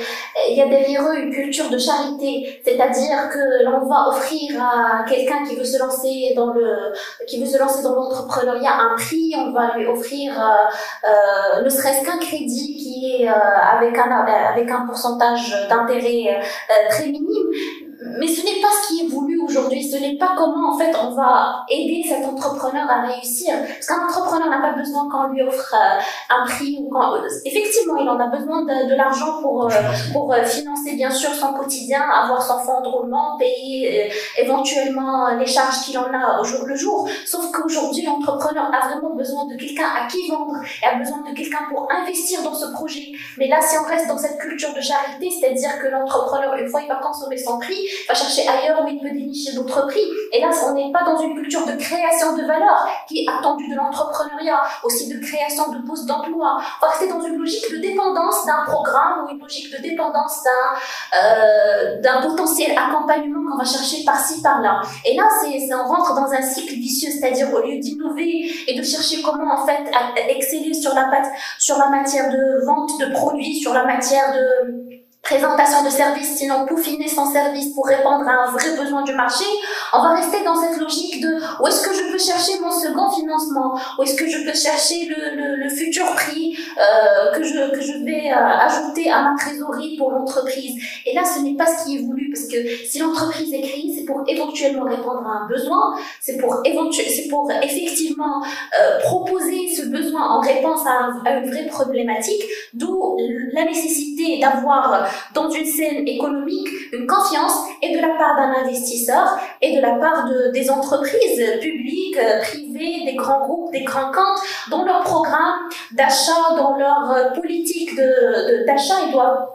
il 0.50 0.57
y 0.57 0.62
a 0.62 0.67
derrière 0.67 1.01
eux 1.07 1.17
une 1.17 1.31
culture 1.31 1.69
de 1.69 1.77
charité, 1.77 2.62
c'est-à-dire 2.63 3.29
que 3.31 3.63
l'on 3.63 3.85
va 3.88 4.09
offrir 4.09 4.62
à 4.62 5.03
quelqu'un 5.07 5.43
qui 5.47 5.55
veut 5.55 5.65
se 5.65 5.79
lancer 5.79 6.33
dans 6.35 6.53
le, 6.53 6.93
qui 7.27 7.39
veut 7.39 7.45
se 7.45 7.57
lancer 7.57 7.83
dans 7.83 7.95
l'entrepreneuriat 7.95 8.71
un 8.74 8.95
prix, 8.95 9.33
on 9.38 9.51
va 9.51 9.75
lui 9.75 9.85
offrir 9.85 10.33
euh, 10.39 11.09
euh, 11.09 11.63
ne 11.63 11.69
serait-ce 11.69 12.05
qu'un 12.05 12.17
crédit 12.17 12.77
qui 12.77 13.21
est 13.21 13.29
euh, 13.29 13.33
avec 13.33 13.97
un 13.97 14.12
avec 14.12 14.69
un 14.69 14.85
pourcentage 14.85 15.67
d'intérêt 15.69 16.41
très 16.89 17.07
minime 17.07 17.84
mais 18.05 18.27
ce 18.27 18.45
n'est 18.45 18.62
pas 18.62 18.67
ce 18.81 18.88
qui 18.88 19.05
est 19.05 19.09
voulu 19.09 19.39
aujourd'hui. 19.41 19.83
Ce 19.83 19.97
n'est 19.97 20.17
pas 20.17 20.33
comment 20.38 20.74
en 20.74 20.77
fait 20.77 20.95
on 20.95 21.15
va 21.15 21.65
aider 21.69 22.03
cet 22.07 22.25
entrepreneur 22.25 22.89
à 22.89 23.01
réussir. 23.07 23.53
Parce 23.57 23.88
qu'un 23.88 24.05
entrepreneur 24.05 24.50
n'a 24.50 24.59
pas 24.59 24.74
besoin 24.74 25.09
qu'on 25.09 25.27
lui 25.27 25.41
offre 25.41 25.74
euh, 25.74 26.00
un 26.29 26.45
prix 26.45 26.77
ou 26.79 26.89
quand 26.89 27.15
effectivement 27.45 27.97
il 27.97 28.07
en 28.07 28.19
a 28.19 28.27
besoin 28.27 28.63
de, 28.63 28.89
de 28.89 28.95
l'argent 28.95 29.41
pour 29.41 29.65
euh, 29.65 29.69
pour 30.13 30.31
euh, 30.33 30.43
financer 30.43 30.95
bien 30.95 31.09
sûr 31.09 31.31
son 31.33 31.53
quotidien, 31.53 32.01
avoir 32.01 32.41
son 32.41 32.59
fonds 32.59 32.81
de 32.81 32.88
roulement, 32.88 33.38
payer 33.38 34.12
éventuellement 34.38 35.35
les 35.38 35.47
charges 35.47 35.81
qu'il 35.81 35.97
en 35.97 36.13
a 36.13 36.39
au 36.39 36.43
jour 36.43 36.65
le 36.65 36.75
jour. 36.75 37.07
Sauf 37.25 37.51
qu'aujourd'hui 37.51 38.03
l'entrepreneur 38.03 38.69
a 38.74 38.88
vraiment 38.88 39.15
besoin 39.15 39.45
de 39.45 39.55
quelqu'un 39.55 39.88
à 39.88 40.07
qui 40.07 40.29
vendre 40.29 40.55
et 40.83 40.85
a 40.85 40.95
besoin 41.00 41.21
de 41.29 41.35
quelqu'un 41.35 41.65
pour 41.69 41.88
investir 41.91 42.43
dans 42.43 42.53
ce 42.53 42.71
projet. 42.71 43.12
Mais 43.38 43.47
là 43.47 43.59
si 43.62 43.77
on 43.77 43.88
reste 43.88 44.07
dans 44.07 44.17
cette 44.17 44.38
culture 44.38 44.74
de 44.74 44.81
charité, 44.81 45.29
c'est-à-dire 45.29 45.79
que 45.81 45.88
l'entrepreneur 45.88 46.55
une 46.55 46.67
fois 46.67 46.81
il 46.81 46.88
va 46.88 46.95
consommer 46.95 47.38
son 47.38 47.57
prix, 47.57 47.88
va 48.07 48.13
chercher 48.13 48.47
ailleurs 48.47 48.83
où 48.83 48.87
il 48.87 48.99
peut 48.99 49.09
dénicher 49.09 49.53
d'autres 49.53 49.87
prix. 49.87 50.05
Et 50.31 50.41
là, 50.41 50.49
on 50.67 50.73
n'est 50.73 50.91
pas 50.91 51.03
dans 51.03 51.17
une 51.17 51.35
culture 51.35 51.65
de 51.65 51.73
création 51.73 52.35
de 52.35 52.43
valeur 52.43 52.87
qui 53.07 53.23
est 53.23 53.25
attendue 53.29 53.69
de 53.69 53.75
l'entrepreneuriat, 53.75 54.61
aussi 54.83 55.07
de 55.09 55.19
création 55.19 55.71
de 55.71 55.85
postes 55.87 56.05
d'emploi. 56.05 56.57
On 56.81 56.85
va 56.85 56.91
rester 56.91 57.07
dans 57.07 57.21
une 57.21 57.37
logique 57.37 57.71
de 57.71 57.77
dépendance 57.77 58.45
d'un 58.45 58.63
programme 58.65 59.25
ou 59.25 59.31
une 59.31 59.39
logique 59.39 59.71
de 59.71 59.81
dépendance 59.81 60.43
d'un 60.43 62.17
euh, 62.17 62.21
potentiel 62.21 62.77
accompagnement 62.77 63.51
qu'on 63.51 63.57
va 63.57 63.65
chercher 63.65 64.03
par-ci, 64.03 64.41
par-là. 64.41 64.81
Et 65.05 65.15
là, 65.15 65.23
c'est 65.41 65.55
on 65.73 65.87
rentre 65.87 66.15
dans 66.15 66.31
un 66.31 66.41
cycle 66.41 66.75
vicieux, 66.75 67.09
c'est-à-dire 67.11 67.53
au 67.53 67.59
lieu 67.59 67.79
d'innover 67.79 68.51
et 68.67 68.77
de 68.77 68.83
chercher 68.83 69.21
comment 69.21 69.53
en 69.53 69.65
fait 69.65 69.83
exceller 70.29 70.73
sur 70.73 70.93
la 70.93 71.89
matière 71.89 72.29
de 72.31 72.65
vente 72.65 72.99
de 72.99 73.11
produits, 73.13 73.55
sur 73.55 73.73
la 73.73 73.85
matière 73.85 74.33
de 74.33 74.94
présentation 75.25 75.84
de 75.84 75.89
services, 75.89 76.38
sinon 76.38 76.65
peaufiner 76.67 77.08
son 77.08 77.25
service 77.25 77.74
pour 77.74 77.88
répondre 77.88 78.25
à 78.27 78.48
un 78.48 78.51
vrai 78.51 78.77
besoin 78.77 79.01
du 79.01 79.13
marché, 79.13 79.44
on 79.91 80.01
va 80.01 80.13
rester 80.13 80.44
dans 80.44 80.55
cette 80.55 80.77
logique 80.79 81.20
de 81.20 81.36
où 81.60 81.67
est-ce 81.67 81.82
que 81.82 81.96
je 81.96 82.12
peux 82.12 82.20
chercher 82.20 82.60
mon 82.62 82.70
second 82.70 83.10
financement, 83.10 83.74
où 83.98 84.03
est-ce 84.03 84.15
que 84.15 84.27
je 84.29 84.46
peux 84.46 84.55
chercher 84.55 85.08
le, 85.08 85.36
le, 85.36 85.55
le 85.55 85.70
futur 85.70 86.05
prix 86.13 86.55
euh, 86.77 87.36
que, 87.36 87.44
je, 87.44 87.72
que 87.72 87.82
je 87.82 88.05
vais 88.05 88.32
euh, 88.32 88.36
ajouter 88.36 89.10
à 89.10 89.24
ma 89.24 89.36
trésorerie 89.36 89.96
pour 89.98 90.12
l'entreprise. 90.12 90.75
Et 91.08 91.15
là, 91.15 91.24
ce 91.25 91.41
n'est 91.41 91.55
pas 91.55 91.65
ce 91.65 91.86
qui 91.86 91.98
est 91.98 92.01
voulu, 92.01 92.32
parce 92.32 92.46
que 92.46 92.58
si 92.86 93.00
l'entreprise 93.00 93.51
est 93.51 93.62
créée, 93.62 93.91
c'est 93.98 94.05
pour 94.05 94.24
éventuellement 94.27 94.84
répondre 94.86 95.24
à 95.25 95.44
un 95.44 95.48
besoin, 95.48 95.96
c'est 96.22 96.38
pour, 96.38 96.62
c'est 96.63 97.27
pour 97.29 97.50
effectivement 97.63 98.44
euh, 98.79 99.00
proposer 99.00 99.74
ce 99.75 99.88
besoin 99.88 100.22
en 100.29 100.39
réponse 100.39 100.82
à, 100.86 101.10
à 101.27 101.38
une 101.38 101.50
vraie 101.50 101.65
problématique, 101.65 102.44
d'où 102.75 103.17
la 103.53 103.65
nécessité 103.65 104.39
d'avoir 104.39 105.14
dans 105.34 105.50
une 105.50 105.65
scène 105.65 106.07
économique 106.07 106.67
une 106.93 107.07
confiance 107.07 107.53
et 107.81 107.95
de 107.95 108.01
la 108.01 108.10
part 108.17 108.36
d'un 108.36 108.63
investisseur 108.63 109.38
et 109.62 109.75
de 109.75 109.81
la 109.81 109.95
part 109.95 110.27
de, 110.27 110.51
des 110.51 110.69
entreprises 110.69 111.43
publiques, 111.62 112.17
euh, 112.17 112.41
privées, 112.41 113.05
des 113.05 113.15
grands 113.15 113.45
groupes, 113.45 113.72
des 113.72 113.84
grands 113.84 114.12
comptes, 114.12 114.41
dans 114.69 114.84
leur 114.86 115.01
programme 115.01 115.69
d'achat, 115.91 116.55
dans 116.57 116.77
leur 116.77 117.12
euh, 117.12 117.29
politique 117.39 117.95
d'achat, 117.95 119.01
de, 119.01 119.07
ils 119.07 119.12
doivent 119.12 119.48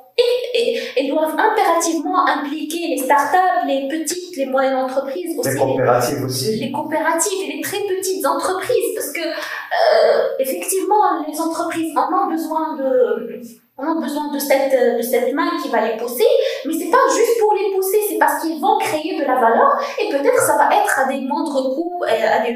et, 0.97 1.09
doivent 1.09 1.37
impérativement 1.39 2.27
impliquer 2.27 2.89
les 2.89 2.99
startups, 2.99 3.67
les 3.67 3.89
petites, 3.89 4.37
les 4.37 4.47
moyennes 4.47 4.77
entreprises 4.77 5.39
aussi. 5.39 5.51
Les 5.51 5.57
coopératives 5.57 6.25
aussi. 6.25 6.57
Les 6.57 6.73
coopératives 6.73 7.49
et 7.49 7.57
les 7.57 7.63
très 7.63 7.81
petites 7.81 8.27
entreprises, 8.27 8.95
parce 8.95 9.13
que 9.13 9.21
euh, 9.21 10.29
effectivement, 10.39 11.25
les 11.27 11.41
entreprises 11.41 11.97
en 11.97 12.13
ont 12.13 12.31
besoin 12.31 12.77
de 12.77 13.41
on 13.81 13.99
a 13.99 14.01
besoin 14.01 14.33
de 14.33 14.39
cette, 14.39 14.99
de 14.99 15.03
cette 15.03 15.33
main 15.33 15.51
qui 15.63 15.69
va 15.71 15.87
les 15.87 15.97
pousser, 15.97 16.27
mais 16.67 16.75
c'est 16.75 16.91
pas 16.91 16.99
juste 17.15 17.41
pour 17.41 17.55
les 17.55 17.75
pousser, 17.75 17.99
c'est 18.09 18.19
parce 18.19 18.43
qu'ils 18.43 18.61
vont 18.61 18.79
créer 18.79 19.19
de 19.19 19.25
la 19.25 19.41
valeur 19.41 19.81
et 19.99 20.11
peut-être 20.11 20.41
ça 20.41 20.57
va 20.57 20.69
être 20.75 20.99
à 20.99 21.11
des 21.11 21.21
moindres 21.21 21.75
coûts, 21.75 22.03
à, 22.07 22.43
à 22.43 22.49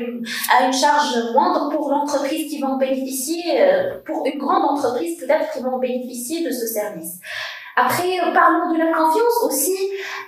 une 0.67 0.73
charge 0.73 1.33
moindre 1.33 1.71
pour 1.71 1.89
l'entreprise 1.91 2.51
qui 2.51 2.61
va 2.61 2.69
en 2.69 2.77
bénéficier, 2.77 3.43
euh, 3.61 3.99
pour 4.05 4.27
une 4.27 4.39
grande 4.39 4.65
entreprise 4.65 5.19
peut-être 5.19 5.51
qui 5.53 5.63
va 5.63 5.71
en 5.71 5.79
bénéficier 5.79 6.45
de 6.45 6.51
ce 6.51 6.67
service. 6.67 7.21
Après, 7.77 8.21
euh, 8.21 8.33
parlons 8.33 8.73
de 8.73 8.79
la 8.79 8.93
confiance 8.93 9.43
aussi. 9.43 9.77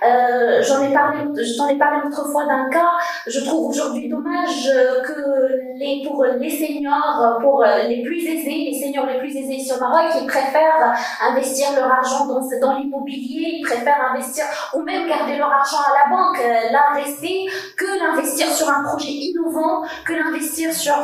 Euh, 0.03 0.61
j'en 0.61 0.83
ai 0.83 0.93
parlé, 0.93 1.19
j'en 1.57 1.67
ai 1.69 1.77
parlé 1.77 2.01
l'autre 2.03 2.29
fois 2.29 2.45
d'un 2.45 2.69
cas. 2.69 2.91
Je 3.25 3.39
trouve 3.45 3.69
aujourd'hui 3.69 4.09
dommage 4.09 4.67
euh, 4.67 5.01
que 5.01 6.07
pour 6.07 6.25
les 6.25 6.49
seniors, 6.49 7.37
pour 7.39 7.63
les 7.87 8.03
plus 8.03 8.19
aisés, 8.25 8.69
les 8.69 8.79
seniors 8.79 9.05
les 9.05 9.19
plus 9.19 9.35
aisés 9.35 9.73
au 9.73 9.79
Maroc, 9.79 10.11
ils 10.19 10.27
préfèrent 10.27 10.93
investir 11.21 11.67
leur 11.75 11.91
argent 11.91 12.25
dans, 12.25 12.41
dans 12.59 12.77
l'immobilier, 12.77 13.59
ils 13.59 13.61
préfèrent 13.61 14.11
investir 14.11 14.43
ou 14.73 14.81
même 14.81 15.07
garder 15.07 15.37
leur 15.37 15.51
argent 15.51 15.77
à 15.77 16.09
la 16.09 16.15
banque, 16.15 16.39
là 16.71 16.93
rester, 16.95 17.45
que 17.77 17.85
l'investir 17.99 18.47
sur 18.47 18.69
un 18.69 18.83
projet 18.83 19.11
innovant, 19.11 19.83
que 20.05 20.13
l'investir 20.13 20.73
sur 20.73 20.95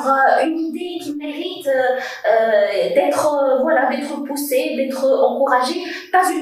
une 0.43 0.59
idée 0.59 0.99
qui 1.01 1.15
mérite 1.15 1.69
d'être, 2.95 3.59
voilà, 3.61 3.89
d'être 3.89 4.23
poussée, 4.23 4.73
d'être 4.75 5.05
encouragée. 5.05 5.83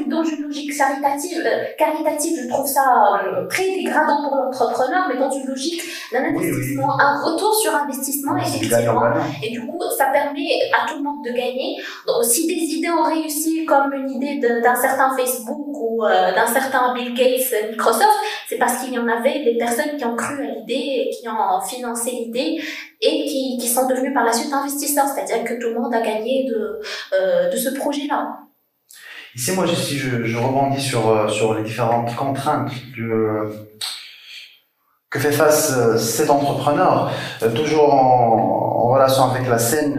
Dans 0.07 0.23
une 0.23 0.43
logique 0.43 0.75
caritative, 0.75 1.43
euh, 1.45 1.65
caritative, 1.77 2.39
je 2.43 2.47
trouve 2.49 2.67
ça 2.67 2.83
euh, 3.23 3.47
très 3.47 3.63
dégradant 3.63 4.27
pour 4.27 4.35
l'entrepreneur, 4.35 5.07
mais 5.07 5.17
dans 5.17 5.29
une 5.29 5.47
logique 5.47 5.81
d'un 6.11 6.23
investissement, 6.23 6.99
un 6.99 7.21
retour 7.21 7.53
sur 7.55 7.73
investissement, 7.75 8.37
effectivement. 8.37 9.01
Et 9.43 9.51
du 9.51 9.61
coup, 9.65 9.79
ça 9.97 10.05
permet 10.05 10.59
à 10.73 10.87
tout 10.87 10.97
le 10.97 11.03
monde 11.03 11.23
de 11.23 11.31
gagner. 11.31 11.77
Donc, 12.07 12.23
si 12.23 12.47
des 12.47 12.75
idées 12.75 12.89
ont 12.89 13.03
réussi, 13.03 13.65
comme 13.65 13.93
une 13.93 14.11
idée 14.11 14.39
d'un 14.39 14.75
certain 14.75 15.15
Facebook 15.15 15.67
ou 15.73 16.05
euh, 16.05 16.33
d'un 16.33 16.47
certain 16.47 16.93
Bill 16.93 17.13
Gates, 17.13 17.71
Microsoft, 17.71 18.09
c'est 18.47 18.57
parce 18.57 18.83
qu'il 18.83 18.93
y 18.93 18.99
en 18.99 19.07
avait 19.07 19.43
des 19.43 19.57
personnes 19.57 19.97
qui 19.97 20.05
ont 20.05 20.15
cru 20.15 20.43
à 20.43 20.51
l'idée, 20.51 21.09
qui 21.11 21.27
ont 21.27 21.61
financé 21.61 22.11
l'idée 22.11 22.61
et 23.01 23.25
qui, 23.25 23.57
qui, 23.59 23.67
sont 23.67 23.87
devenus 23.87 24.13
par 24.13 24.25
la 24.25 24.33
suite 24.33 24.53
investisseurs. 24.53 25.05
C'est-à-dire 25.07 25.43
que 25.43 25.59
tout 25.59 25.69
le 25.69 25.79
monde 25.79 25.93
a 25.93 26.01
gagné 26.01 26.45
de, 26.45 26.81
de 27.51 27.57
ce 27.57 27.69
projet-là. 27.69 28.50
Ici, 29.33 29.53
moi, 29.53 29.65
si 29.65 29.97
je, 29.97 30.25
je, 30.25 30.37
rebondis 30.37 30.81
sur, 30.81 31.09
euh, 31.09 31.29
sur 31.29 31.53
les 31.53 31.63
différentes 31.63 32.13
contraintes 32.15 32.71
que, 32.93 33.49
que 35.09 35.19
fait 35.19 35.31
face 35.31 35.73
euh, 35.77 35.97
cet 35.97 36.29
entrepreneur, 36.29 37.09
euh, 37.41 37.49
toujours 37.51 37.93
en, 37.93 38.87
relation 38.91 39.23
avec 39.31 39.47
la 39.47 39.57
scène 39.57 39.97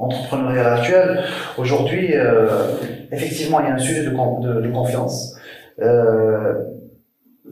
entrepreneuriale 0.00 0.78
actuelle. 0.78 1.24
Aujourd'hui, 1.56 2.12
effectivement, 3.12 3.60
il 3.60 3.68
y 3.68 3.70
a 3.70 3.74
un 3.74 3.78
sujet 3.78 4.02
de 4.02 4.72
confiance. 4.72 5.36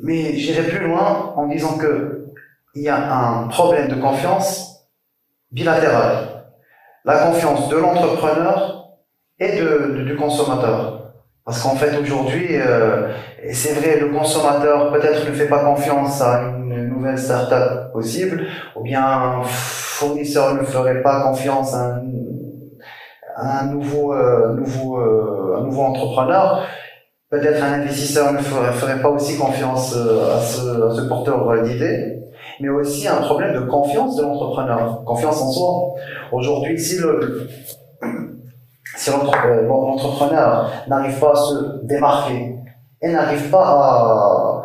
mais 0.02 0.37
j'irai 0.37 0.64
plus 0.64 0.88
loin 0.88 1.35
en 1.37 1.47
disant 1.47 1.78
que 1.78 2.26
il 2.75 2.83
y 2.83 2.88
a 2.88 3.14
un 3.14 3.47
problème 3.47 3.87
de 3.87 3.95
confiance 3.95 4.88
bilatéral. 5.52 6.47
La 7.04 7.26
confiance 7.26 7.69
de 7.69 7.76
l'entrepreneur 7.76 8.84
et 9.38 9.61
de, 9.61 10.03
du 10.03 10.17
consommateur. 10.17 11.12
Parce 11.45 11.62
qu'en 11.62 11.76
fait, 11.76 11.99
aujourd'hui, 11.99 12.47
euh, 12.53 13.12
c'est 13.53 13.75
vrai, 13.75 14.00
le 14.00 14.09
consommateur 14.09 14.91
peut-être 14.93 15.26
ne 15.29 15.33
fait 15.33 15.49
pas 15.49 15.62
confiance 15.64 16.23
à 16.23 16.43
une 16.43 16.88
nouvelle 16.88 17.19
start-up 17.19 17.93
possible, 17.93 18.47
ou 18.76 18.83
bien 18.83 19.05
un 19.05 19.43
fournisseur 19.43 20.55
ne 20.55 20.62
ferait 20.62 21.03
pas 21.03 21.23
confiance 21.23 21.75
à 21.75 21.97
un, 21.97 22.03
un 23.37 23.67
nouveau, 23.67 24.14
euh, 24.14 24.55
nouveau, 24.55 24.99
euh, 24.99 25.57
un 25.59 25.64
nouveau 25.64 25.83
entrepreneur. 25.83 26.62
Peut-être 27.29 27.62
un 27.62 27.75
investisseur 27.75 28.33
ne 28.33 28.38
ferait, 28.38 28.73
ferait 28.73 29.03
pas 29.03 29.09
aussi 29.09 29.37
confiance 29.37 29.95
euh, 29.97 30.37
à 30.37 30.41
ce, 30.41 30.61
à 30.61 30.95
ce 30.95 31.09
porteur 31.09 31.62
d'idées 31.62 32.21
mais 32.61 32.69
aussi 32.69 33.09
un 33.09 33.17
problème 33.17 33.55
de 33.55 33.67
confiance 33.67 34.17
de 34.17 34.23
l'entrepreneur, 34.23 35.03
confiance 35.05 35.41
en 35.41 35.50
soi. 35.50 35.95
Aujourd'hui, 36.33 36.79
si 36.79 36.99
le, 36.99 37.49
si 38.96 39.10
euh, 39.10 39.62
l'entrepreneur 39.66 40.70
n'arrive 40.88 41.18
pas 41.18 41.32
à 41.32 41.36
se 41.36 41.84
démarquer 41.84 42.56
et 43.02 43.12
n'arrive 43.12 43.50
pas 43.50 43.64
à, 43.64 44.64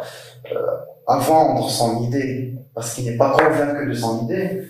euh, 0.51 0.77
à 1.07 1.17
vendre 1.17 1.69
son 1.69 2.03
idée 2.03 2.55
parce 2.73 2.93
qu'il 2.93 3.05
n'est 3.05 3.17
pas 3.17 3.31
convaincu 3.31 3.87
de 3.87 3.93
son 3.93 4.23
idée, 4.25 4.69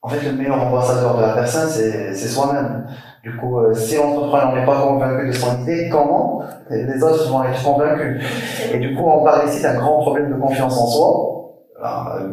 en 0.00 0.08
fait, 0.08 0.24
le 0.24 0.32
meilleur 0.32 0.62
ambassadeur 0.62 1.16
de 1.16 1.22
la 1.22 1.34
personne, 1.34 1.68
c'est 1.68 2.14
soi-même. 2.14 2.86
Du 3.22 3.36
coup, 3.36 3.58
euh, 3.58 3.74
si 3.74 3.96
l'entrepreneur 3.96 4.54
n'est 4.54 4.64
pas 4.64 4.80
convaincu 4.80 5.26
de 5.26 5.32
son 5.32 5.62
idée, 5.62 5.88
comment 5.90 6.40
les 6.70 7.02
autres 7.02 7.28
vont 7.28 7.42
être 7.42 7.62
convaincus? 7.62 8.24
Et 8.72 8.78
du 8.78 8.94
coup, 8.94 9.02
on 9.04 9.24
parle 9.24 9.48
ici 9.48 9.60
d'un 9.60 9.74
grand 9.74 10.00
problème 10.00 10.32
de 10.32 10.40
confiance 10.40 10.78
en 10.78 10.86
soi 10.86 11.27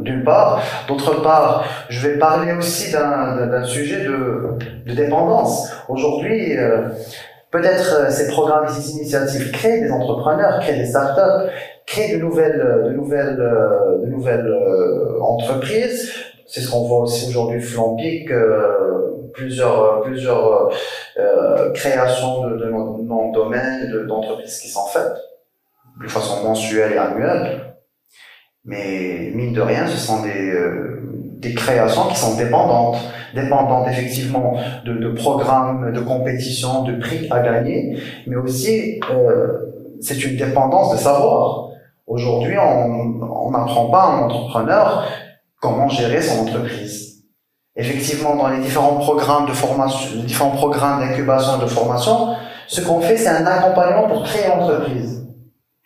d'une 0.01 0.23
part. 0.23 0.61
D'autre 0.87 1.21
part, 1.21 1.65
je 1.89 2.07
vais 2.07 2.17
parler 2.17 2.53
aussi 2.53 2.91
d'un 2.91 3.63
sujet 3.63 4.03
de, 4.03 4.57
de 4.85 4.93
dépendance. 4.93 5.71
Aujourd'hui, 5.87 6.57
euh, 6.57 6.89
peut-être 7.51 7.93
euh, 7.93 8.09
ces 8.09 8.27
programmes, 8.27 8.67
ces 8.67 8.91
initiatives 8.91 9.51
créent 9.51 9.81
des 9.81 9.91
entrepreneurs, 9.91 10.59
créent 10.59 10.77
des 10.77 10.85
startups, 10.85 11.51
créent 11.85 12.17
de 12.17 12.21
nouvelles, 12.21 12.83
de 12.85 12.91
nouvelles, 12.91 13.39
euh, 13.39 14.03
de 14.03 14.07
nouvelles 14.07 14.51
entreprises. 15.21 16.11
C'est 16.47 16.61
ce 16.61 16.71
qu'on 16.71 16.87
voit 16.87 16.99
aussi 17.01 17.29
aujourd'hui 17.29 17.61
Flambic, 17.61 18.31
plusieurs, 19.33 20.01
plusieurs 20.01 20.69
créations 21.73 22.47
de, 22.47 22.57
de 22.57 22.65
noms 22.69 23.29
de 23.29 23.33
domaines, 23.33 24.05
d'entreprises 24.07 24.59
qui 24.59 24.69
sont 24.69 24.85
faites 24.87 25.17
de 26.01 26.07
façon 26.07 26.43
mensuelle 26.43 26.93
et 26.93 26.97
annuelle. 26.97 27.74
Mais 28.65 29.31
mine 29.35 29.53
de 29.53 29.61
rien, 29.61 29.85
ce 29.87 29.97
sont 29.97 30.23
des, 30.23 30.49
euh, 30.51 31.01
des 31.39 31.53
créations 31.53 32.07
qui 32.07 32.15
sont 32.15 32.35
dépendantes, 32.35 32.97
dépendantes 33.35 33.87
effectivement 33.87 34.57
de, 34.85 34.93
de, 34.93 35.09
programmes, 35.09 35.91
de 35.93 35.99
compétitions, 35.99 36.83
de 36.83 36.95
prix 36.95 37.27
à 37.29 37.41
gagner, 37.41 37.97
mais 38.25 38.35
aussi 38.35 38.99
euh, 39.11 39.75
c'est 40.01 40.23
une 40.23 40.37
dépendance 40.37 40.93
de 40.93 40.97
savoir. 40.97 41.69
Aujourd'hui, 42.07 42.55
on 42.57 43.51
n'apprend 43.51 43.89
pas 43.89 44.01
à 44.03 44.11
un 44.13 44.23
entrepreneur 44.23 45.07
comment 45.59 45.87
gérer 45.89 46.21
son 46.21 46.43
entreprise. 46.43 47.23
Effectivement, 47.75 48.35
dans 48.35 48.47
les 48.49 48.59
différents 48.59 48.97
programmes 48.97 49.47
de 49.47 49.51
formation, 49.51 50.15
les 50.15 50.23
différents 50.23 50.51
programmes 50.51 51.01
d'incubation 51.01 51.57
et 51.59 51.61
de 51.61 51.67
formation, 51.67 52.35
ce 52.67 52.81
qu'on 52.81 53.01
fait, 53.01 53.17
c'est 53.17 53.29
un 53.29 53.45
accompagnement 53.45 54.07
pour 54.07 54.23
créer 54.23 54.47
l'entreprise. 54.47 55.27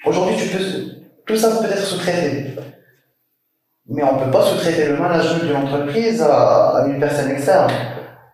Aujourd'hui, 0.06 0.36
tu 0.38 0.50
peux, 0.50 0.99
tout 1.30 1.36
ça 1.36 1.50
peut 1.62 1.72
être 1.72 1.86
sous-traité. 1.86 2.56
Mais 3.88 4.04
on 4.04 4.18
ne 4.18 4.26
peut 4.26 4.32
pas 4.32 4.42
sous-traiter 4.42 4.88
le 4.88 4.98
management 4.98 5.48
de 5.48 5.54
l'entreprise 5.54 6.24
à, 6.24 6.86
une 6.88 7.00
personne 7.00 7.30
externe. 7.30 7.70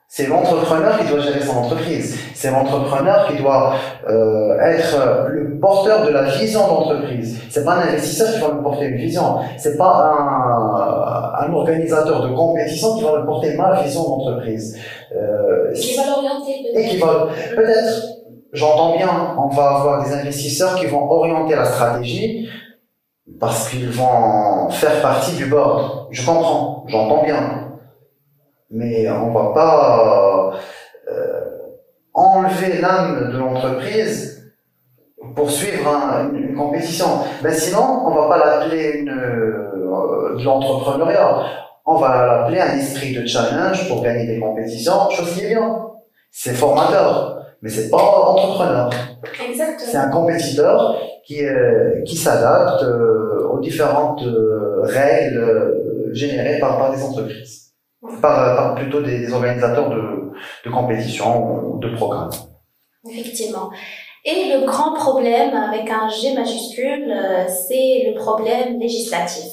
C'est 0.08 0.28
l'entrepreneur 0.28 0.98
qui 1.00 1.08
doit 1.08 1.20
gérer 1.20 1.42
son 1.42 1.58
entreprise. 1.58 2.18
C'est 2.34 2.52
l'entrepreneur 2.52 3.28
qui 3.28 3.42
doit 3.42 3.74
euh, 4.08 4.58
être 4.62 5.28
le 5.28 5.60
porteur 5.60 6.06
de 6.06 6.12
la 6.12 6.24
vision 6.24 6.68
d'entreprise. 6.68 7.42
C'est 7.50 7.66
pas 7.66 7.74
un 7.74 7.88
investisseur 7.90 8.34
qui 8.34 8.40
va 8.40 8.54
lui 8.54 8.64
porter 8.64 8.86
une 8.86 8.98
vision. 8.98 9.40
C'est 9.58 9.78
pas 9.78 10.14
un, 10.18 11.46
un 11.46 11.54
organisateur 11.54 12.22
de 12.22 12.34
compétition 12.34 12.96
qui 12.96 13.04
va 13.04 13.18
lui 13.18 13.26
porter 13.26 13.58
ma 13.58 13.82
vision 13.82 14.04
d'entreprise. 14.04 14.80
Euh, 15.14 15.74
qui 15.74 15.98
va 15.98 16.04
l'orienter 16.06 16.64
peut-être. 16.64 16.86
Et 16.86 16.90
qui 16.90 16.98
va 16.98 17.28
peut-être. 17.56 18.04
J'entends 18.54 18.96
bien, 18.96 19.36
on 19.38 19.54
va 19.54 19.64
avoir 19.64 20.06
des 20.06 20.14
investisseurs 20.14 20.76
qui 20.76 20.86
vont 20.86 21.12
orienter 21.12 21.56
la 21.56 21.66
stratégie 21.66 22.48
parce 23.40 23.70
qu'ils 23.70 23.90
vont 23.90 24.70
faire 24.70 25.02
partie 25.02 25.36
du 25.36 25.46
board. 25.46 26.08
Je 26.12 26.26
comprends, 26.26 26.86
j'entends 26.88 27.24
bien 27.24 27.66
mais 28.72 29.10
on 29.10 29.32
va 29.32 29.54
pas 29.54 30.60
euh, 31.08 31.42
enlever 32.14 32.82
l'âme 32.82 33.32
de 33.32 33.38
l'entreprise 33.38 34.54
pour 35.36 35.50
suivre 35.50 35.90
une, 36.34 36.56
compétition. 36.56 37.06
Ben 37.42 37.54
sinon, 37.54 38.04
on 38.06 38.12
va 38.12 38.28
pas 38.28 38.38
l'appeler 38.38 39.00
une, 39.00 39.10
euh, 39.10 40.36
de 40.38 40.44
l'entrepreneuriat. 40.44 41.46
On 41.86 41.98
va 41.98 42.26
l'appeler 42.26 42.62
un 42.62 42.78
esprit 42.78 43.14
de 43.14 43.26
challenge 43.26 43.88
pour 43.88 44.02
gagner 44.02 44.26
des 44.26 44.40
compétitions, 44.40 45.10
chose 45.10 45.34
qui 45.34 45.46
est 45.46 45.50
bien. 45.50 45.82
C'est 46.32 46.54
formateur, 46.54 47.46
mais 47.62 47.70
c'est 47.70 47.90
pas 47.90 47.98
entrepreneur. 47.98 48.90
Exactement. 49.48 49.92
C'est 49.92 49.98
un 49.98 50.10
compétiteur 50.10 50.96
qui, 51.26 51.44
euh, 51.44 52.02
qui 52.04 52.16
s'adapte 52.16 52.84
euh, 52.84 53.48
aux 53.50 53.60
différentes 53.60 54.24
euh, 54.24 54.82
règles 54.84 56.12
générées 56.12 56.60
par, 56.60 56.92
des 56.92 57.04
entreprises 57.04 57.66
par, 58.22 58.76
plutôt 58.76 59.02
des, 59.02 59.34
organisateurs 59.34 59.90
de, 59.90 60.70
compétitions 60.70 61.74
ou 61.74 61.80
de 61.80 61.96
programmes. 61.96 62.30
Effectivement. 63.10 63.70
Et 64.24 64.54
le 64.54 64.66
grand 64.66 64.94
problème 64.94 65.54
avec 65.54 65.90
un 65.92 66.10
G 66.10 66.34
majuscule, 66.34 67.12
euh, 67.12 67.46
c'est 67.48 68.12
le 68.12 68.16
problème 68.16 68.80
législatif. 68.80 69.52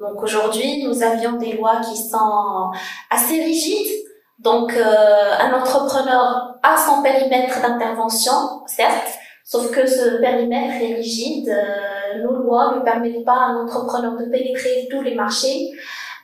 Donc 0.00 0.22
aujourd'hui, 0.22 0.82
nous 0.84 1.02
avions 1.02 1.32
des 1.32 1.52
lois 1.52 1.80
qui 1.82 1.96
sont 1.96 2.70
assez 3.10 3.42
rigides. 3.42 3.92
Donc 4.38 4.72
euh, 4.72 5.32
un 5.38 5.52
entrepreneur 5.52 6.54
a 6.62 6.76
son 6.78 7.02
périmètre 7.02 7.60
d'intervention, 7.60 8.32
certes, 8.66 9.19
sauf 9.50 9.72
que 9.72 9.84
ce 9.84 10.20
périmètre 10.20 10.80
est 10.80 10.94
rigide. 10.94 11.48
Euh, 11.48 12.22
nos 12.22 12.34
lois 12.34 12.76
ne 12.76 12.82
permettent 12.82 13.24
pas 13.24 13.32
à 13.32 13.46
un 13.46 13.64
entrepreneur 13.64 14.16
de 14.16 14.26
pénétrer 14.26 14.86
tous 14.88 15.02
les 15.02 15.16
marchés. 15.16 15.72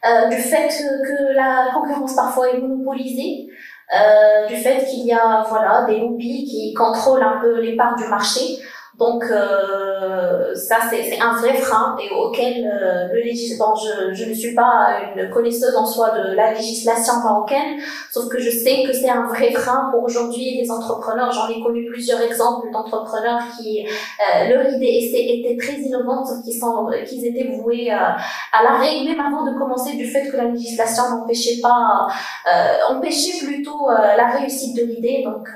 Euh, 0.05 0.29
du 0.29 0.37
fait 0.37 0.69
que 0.69 1.35
la 1.35 1.73
concurrence 1.75 2.15
parfois 2.15 2.51
est 2.51 2.59
monopolisée, 2.59 3.49
euh, 3.93 4.47
du 4.47 4.55
fait 4.55 4.85
qu'il 4.85 5.05
y 5.05 5.13
a 5.13 5.45
voilà 5.49 5.85
des 5.89 5.99
lobbies 5.99 6.45
qui 6.45 6.73
contrôlent 6.75 7.23
un 7.23 7.41
peu 7.41 7.61
les 7.61 7.75
parts 7.75 7.97
du 7.97 8.07
marché. 8.07 8.59
Donc 8.99 9.25
euh, 9.31 10.55
ça 10.55 10.77
c'est 10.89 11.21
un 11.21 11.35
vrai 11.35 11.53
frein 11.53 11.99
et 12.03 12.15
auquel 12.15 12.65
euh, 12.65 13.09
le 13.13 13.21
législateur, 13.21 13.77
je, 13.77 14.15
je 14.15 14.25
ne 14.25 14.33
suis 14.33 14.55
pas 14.55 15.01
une 15.15 15.29
connaisseuse 15.29 15.77
en 15.77 15.85
soi 15.85 16.13
de 16.19 16.35
la 16.35 16.55
législation 16.55 17.15
marocaine, 17.23 17.79
sauf 18.11 18.29
que 18.29 18.39
je 18.39 18.49
sais 18.49 18.85
que 18.87 18.95
c'est 18.95 19.11
un 19.11 19.27
vrai 19.27 19.53
frein 19.53 19.91
pour 19.93 20.03
aujourd'hui 20.05 20.59
les 20.63 20.71
entrepreneurs. 20.71 21.31
J'en 21.31 21.49
ai 21.49 21.63
connu 21.63 21.85
plusieurs 21.91 22.23
exemples 22.23 22.71
d'entrepreneurs 22.73 23.41
qui 23.59 23.87
euh, 23.87 24.49
leur 24.49 24.67
idée 24.73 25.11
était 25.13 25.57
très 25.59 25.75
innovante, 25.75 26.29
qui 26.43 26.59
sont 26.59 26.89
qu'ils 27.07 27.27
étaient 27.27 27.51
voués 27.61 27.91
à 27.91 28.17
l'arrêt 28.65 29.05
même 29.05 29.21
avant 29.21 29.45
de 29.45 29.59
commencer 29.59 29.95
du 29.95 30.07
fait 30.07 30.31
que 30.31 30.39
la 30.39 30.45
législation 30.45 31.03
n'empêchait 31.11 31.61
pas, 31.61 32.07
euh, 32.51 32.95
empêchait 32.95 33.45
plutôt 33.45 33.91
la 33.91 34.29
réussite 34.29 34.75
de 34.75 34.85
l'idée. 34.85 35.23
Donc 35.23 35.49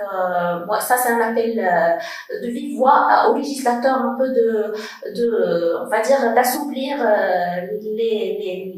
moi 0.67 0.79
ça 0.79 0.97
c'est 0.99 1.11
un 1.11 1.21
appel 1.21 1.57
de 2.43 2.47
vive 2.47 2.77
voix 2.77 3.30
au 3.31 3.37
législateur 3.37 3.97
un 3.97 4.17
peu 4.19 4.29
de, 4.29 4.75
de 5.15 5.77
on 5.85 5.89
va 5.89 6.01
dire, 6.01 6.35
d'assouplir 6.35 6.97
euh, 7.01 7.79
les, 7.83 8.75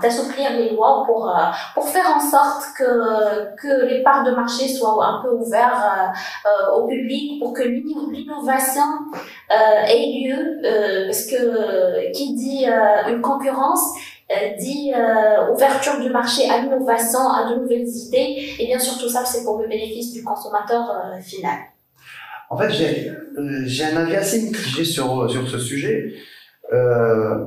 d'assouplir 0.00 0.50
les 0.52 0.70
lois 0.70 1.04
pour 1.06 1.28
euh, 1.28 1.32
pour 1.74 1.86
faire 1.88 2.06
en 2.16 2.20
sorte 2.20 2.64
que 2.76 3.54
que 3.56 3.84
les 3.86 4.02
parts 4.02 4.24
de 4.24 4.30
marché 4.30 4.66
soient 4.68 5.04
un 5.04 5.22
peu 5.22 5.30
ouvertes 5.30 6.16
euh, 6.46 6.74
au 6.74 6.86
public 6.86 7.38
pour 7.40 7.52
que 7.52 7.62
l'innovation 7.62 8.82
ait 9.50 10.24
lieu 10.24 10.60
parce 11.06 11.26
que 11.26 12.12
qui 12.12 12.34
dit 12.34 12.66
une 13.08 13.20
concurrence 13.20 13.94
dit 14.58 14.92
ouverture 15.52 16.00
du 16.00 16.08
marché 16.08 16.48
à 16.48 16.62
l'innovation, 16.62 17.20
à 17.20 17.50
de 17.50 17.60
nouvelles 17.60 17.86
idées, 17.86 18.56
et 18.58 18.66
bien 18.66 18.78
sûr 18.78 18.98
tout 18.98 19.08
ça 19.08 19.24
c'est 19.24 19.44
pour 19.44 19.58
le 19.58 19.68
bénéfice 19.68 20.12
du 20.12 20.24
consommateur 20.24 20.90
final. 21.22 21.58
En 22.54 22.56
fait, 22.56 22.70
j'ai 22.70 23.10
euh, 23.10 23.92
un 23.92 23.96
avis 23.96 24.14
assez 24.14 24.42
mitigé 24.42 24.84
sur, 24.84 25.28
sur 25.28 25.48
ce 25.48 25.58
sujet. 25.58 26.14
Euh, 26.72 27.46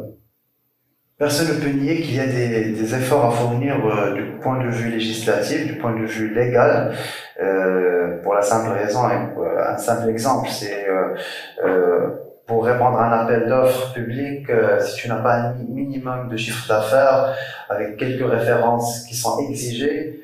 personne 1.18 1.48
ne 1.48 1.62
peut 1.62 1.70
nier 1.70 2.02
qu'il 2.02 2.16
y 2.16 2.20
a 2.20 2.26
des, 2.26 2.74
des, 2.74 2.94
efforts 2.94 3.28
à 3.28 3.32
fournir 3.32 3.78
euh, 3.86 4.14
du 4.16 4.38
point 4.42 4.62
de 4.62 4.70
vue 4.70 4.92
législatif, 4.92 5.66
du 5.66 5.78
point 5.78 5.98
de 5.98 6.06
vue 6.06 6.36
légal, 6.36 6.94
euh, 7.42 8.22
pour 8.22 8.34
la 8.34 8.42
simple 8.42 8.72
raison, 8.72 9.06
un 9.06 9.78
simple 9.78 10.10
exemple, 10.10 10.50
c'est 10.50 10.86
euh, 11.64 12.10
pour 12.46 12.66
répondre 12.66 13.00
à 13.00 13.08
un 13.08 13.24
appel 13.24 13.48
d'offres 13.48 13.94
public, 13.94 14.46
si 14.82 14.96
tu 14.98 15.08
n'as 15.08 15.22
pas 15.22 15.36
un 15.36 15.54
minimum 15.54 16.28
de 16.28 16.36
chiffre 16.36 16.68
d'affaires 16.68 17.34
avec 17.70 17.96
quelques 17.96 18.30
références 18.30 19.06
qui 19.06 19.16
sont 19.16 19.40
exigées, 19.40 20.22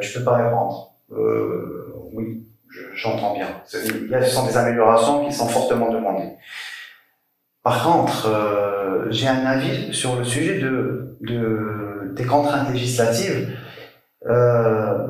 tu 0.00 0.18
peux 0.18 0.24
pas 0.24 0.36
répondre. 0.36 0.92
oui, 2.12 2.42
j'entends 2.98 3.34
bien. 3.34 3.48
Il 3.72 4.08
y 4.10 4.14
a, 4.14 4.24
ce 4.24 4.30
sont 4.34 4.46
des 4.46 4.56
améliorations 4.56 5.24
qui 5.24 5.32
sont 5.32 5.46
fortement 5.46 5.90
demandées. 5.90 6.32
Par 7.62 7.84
contre, 7.84 8.28
euh, 8.28 9.06
j'ai 9.10 9.28
un 9.28 9.46
avis 9.46 9.94
sur 9.94 10.16
le 10.16 10.24
sujet 10.24 10.58
de, 10.58 11.16
de 11.20 12.12
des 12.14 12.24
contraintes 12.24 12.72
législatives. 12.72 13.56
Euh, 14.26 15.06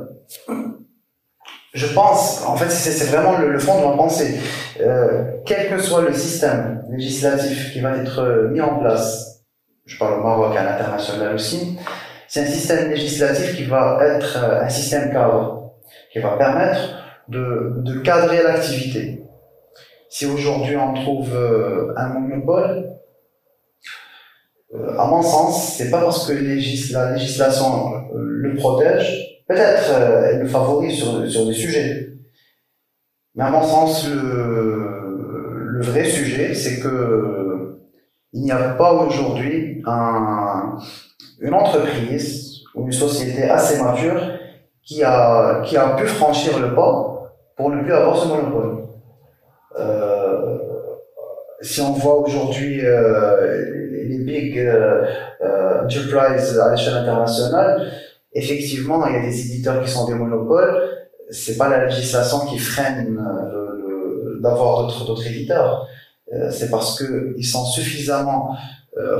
je 1.72 1.86
pense, 1.94 2.44
en 2.44 2.56
fait, 2.56 2.70
c'est 2.70 3.04
vraiment 3.06 3.38
le, 3.38 3.58
fond 3.58 3.80
de 3.80 3.86
ma 3.86 3.96
pensée. 3.96 4.38
Euh, 4.80 5.24
quel 5.46 5.70
que 5.70 5.80
soit 5.80 6.02
le 6.02 6.12
système 6.12 6.82
législatif 6.90 7.72
qui 7.72 7.80
va 7.80 7.96
être 7.96 8.48
mis 8.50 8.60
en 8.60 8.78
place, 8.78 9.44
je 9.86 9.96
parle 9.98 10.20
au 10.20 10.22
Maroc 10.22 10.56
à 10.56 10.64
l'international 10.64 11.34
aussi, 11.34 11.78
c'est 12.26 12.42
un 12.42 12.46
système 12.46 12.90
législatif 12.90 13.56
qui 13.56 13.64
va 13.64 13.98
être 14.02 14.36
un 14.36 14.68
système 14.68 15.12
cadre, 15.12 15.72
qui 16.12 16.18
va 16.18 16.36
permettre 16.36 17.07
de, 17.28 17.74
de 17.78 17.98
cadrer 18.00 18.42
l'activité. 18.42 19.22
Si 20.10 20.26
aujourd'hui 20.26 20.76
on 20.76 20.94
trouve 20.94 21.34
euh, 21.34 21.92
un 21.96 22.08
monopole, 22.08 22.90
euh, 24.74 24.98
à 24.98 25.06
mon 25.06 25.22
sens, 25.22 25.74
c'est 25.76 25.90
pas 25.90 26.00
parce 26.00 26.26
que 26.26 26.32
la 26.32 27.12
législation 27.12 27.94
euh, 27.94 28.18
le 28.18 28.56
protège, 28.56 29.42
peut-être 29.46 29.90
elle 30.30 30.40
le 30.40 30.48
favorise 30.48 30.96
sur, 30.96 31.30
sur 31.30 31.46
des 31.46 31.54
sujets. 31.54 32.14
Mais 33.34 33.44
à 33.44 33.50
mon 33.50 33.62
sens, 33.62 34.08
le, 34.08 35.64
le 35.64 35.82
vrai 35.82 36.04
sujet, 36.04 36.54
c'est 36.54 36.80
que 36.80 37.78
il 38.32 38.42
n'y 38.42 38.52
a 38.52 38.70
pas 38.70 38.92
aujourd'hui 38.92 39.82
un, 39.86 40.76
une 41.40 41.54
entreprise 41.54 42.62
ou 42.74 42.86
une 42.86 42.92
société 42.92 43.44
assez 43.44 43.82
mature 43.82 44.20
qui 44.82 45.02
a, 45.02 45.62
qui 45.64 45.76
a 45.76 45.96
pu 45.96 46.06
franchir 46.06 46.58
le 46.58 46.74
pas 46.74 47.17
pour 47.58 47.70
ne 47.70 47.82
plus 47.82 47.92
avoir 47.92 48.16
ce 48.16 48.28
monopole. 48.28 48.84
Euh, 49.78 50.58
si 51.60 51.80
on 51.80 51.92
voit 51.92 52.20
aujourd'hui 52.20 52.80
euh, 52.84 53.64
les 54.08 54.18
big 54.18 54.58
euh, 54.58 55.04
euh, 55.40 55.84
enterprises 55.84 56.58
à 56.58 56.70
l'échelle 56.70 56.94
internationale, 56.94 57.90
effectivement, 58.32 59.06
il 59.08 59.14
y 59.14 59.16
a 59.16 59.22
des 59.22 59.40
éditeurs 59.40 59.82
qui 59.82 59.90
sont 59.90 60.06
des 60.06 60.14
monopoles. 60.14 60.88
C'est 61.30 61.56
pas 61.56 61.68
la 61.68 61.84
législation 61.86 62.46
qui 62.46 62.58
freine 62.58 63.18
d'avoir 64.40 64.86
d'autres 64.86 65.26
éditeurs. 65.26 65.86
c'est 66.50 66.70
parce 66.70 66.98
que 66.98 67.34
ils 67.36 67.44
sont 67.44 67.64
suffisamment 67.66 68.56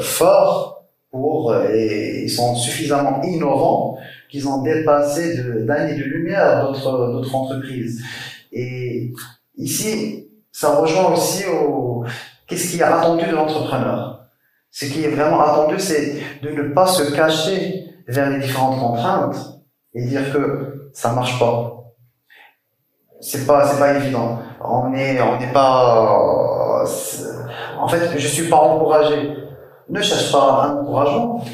forts 0.00 0.84
pour 1.10 1.54
et 1.54 2.22
ils 2.22 2.30
sont 2.30 2.54
suffisamment 2.54 3.20
innovants 3.24 3.98
qu'ils 4.28 4.48
ont 4.48 4.62
dépassé 4.62 5.42
d'années 5.64 5.96
de, 5.96 6.04
lumière 6.04 6.70
d'autres 6.70 7.34
entreprises. 7.34 8.04
Et 8.52 9.12
ici, 9.56 10.28
ça 10.52 10.76
rejoint 10.76 11.12
aussi 11.12 11.44
au 11.46 12.04
qu'est-ce 12.46 12.70
qui 12.70 12.78
est 12.78 12.82
attendu 12.82 13.26
de 13.26 13.34
l'entrepreneur? 13.34 14.26
Ce 14.70 14.86
qui 14.86 15.04
est 15.04 15.08
vraiment 15.08 15.40
attendu, 15.40 15.78
c'est 15.78 16.16
de 16.42 16.50
ne 16.50 16.74
pas 16.74 16.86
se 16.86 17.12
cacher 17.14 17.84
vers 18.06 18.30
les 18.30 18.38
différentes 18.38 18.78
contraintes 18.78 19.60
et 19.94 20.04
dire 20.04 20.32
que 20.32 20.90
ça 20.92 21.12
marche 21.12 21.38
pas. 21.38 21.74
C'est 23.20 23.46
pas, 23.46 23.66
c'est 23.66 23.78
pas 23.78 23.94
évident. 23.94 24.38
On 24.60 24.94
est, 24.94 25.20
on 25.20 25.38
n'est 25.38 25.52
pas, 25.52 26.84
en 27.78 27.88
fait, 27.88 28.18
je 28.18 28.28
suis 28.28 28.48
pas 28.48 28.56
encouragé. 28.56 29.34
Ne 29.88 30.00
cherche 30.02 30.30
pas 30.30 30.64
un 30.64 30.78
encouragement. 30.78 31.44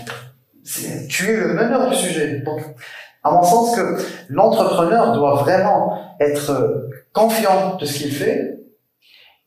Tu 0.64 1.30
es 1.30 1.36
le 1.36 1.54
meneur 1.54 1.90
du 1.90 1.96
sujet. 1.96 2.40
Donc, 2.40 2.60
à 3.22 3.30
mon 3.30 3.42
sens 3.42 3.76
que 3.76 3.98
l'entrepreneur 4.28 5.12
doit 5.14 5.34
vraiment 5.36 6.16
être 6.20 6.88
confiant 7.12 7.76
de 7.76 7.84
ce 7.84 7.98
qu'il 7.98 8.12
fait 8.12 8.58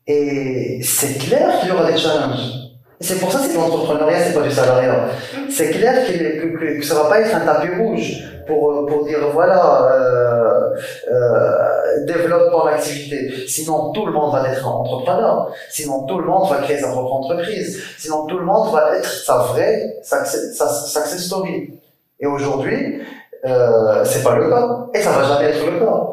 et 0.07 0.79
c'est 0.83 1.17
clair 1.17 1.59
qu'il 1.59 1.69
y 1.69 1.71
aura 1.71 1.91
des 1.91 1.97
challenges. 1.97 2.66
C'est 2.99 3.19
pour 3.19 3.31
ça 3.31 3.39
que 3.39 3.45
c'est 3.45 3.57
l'entrepreneuriat, 3.57 4.23
c'est 4.23 4.33
pas 4.33 4.41
du 4.41 4.51
salariat. 4.51 5.09
C'est 5.51 5.69
clair 5.69 6.07
que, 6.07 6.13
que, 6.13 6.79
que, 6.79 6.83
ça 6.85 6.95
va 6.95 7.09
pas 7.09 7.21
être 7.21 7.35
un 7.35 7.41
tapis 7.41 7.69
rouge 7.79 8.23
pour, 8.47 8.87
pour 8.87 9.05
dire 9.05 9.19
voilà, 9.31 9.87
euh, 9.91 10.75
euh, 11.11 12.05
développe 12.07 12.51
ton 12.51 12.65
activité. 12.65 13.47
Sinon, 13.47 13.91
tout 13.91 14.05
le 14.05 14.11
monde 14.11 14.33
va 14.33 14.49
être 14.49 14.67
entrepreneur. 14.67 15.51
Sinon, 15.69 16.05
tout 16.07 16.17
le 16.17 16.25
monde 16.25 16.49
va 16.49 16.57
créer 16.57 16.79
sa 16.79 16.89
propre 16.89 17.13
entreprise. 17.13 17.83
Sinon, 17.99 18.25
tout 18.25 18.39
le 18.39 18.45
monde 18.45 18.73
va 18.73 18.97
être 18.97 19.09
sa 19.09 19.37
vraie 19.37 19.97
success 20.01 21.19
story. 21.19 21.79
Et 22.19 22.25
aujourd'hui, 22.25 23.01
euh, 23.45 24.03
c'est 24.05 24.23
pas 24.23 24.35
le 24.35 24.49
cas. 24.49 24.87
Et 24.95 25.01
ça 25.01 25.11
va 25.11 25.23
jamais 25.23 25.49
être 25.51 25.65
le 25.65 25.79
cas. 25.79 26.07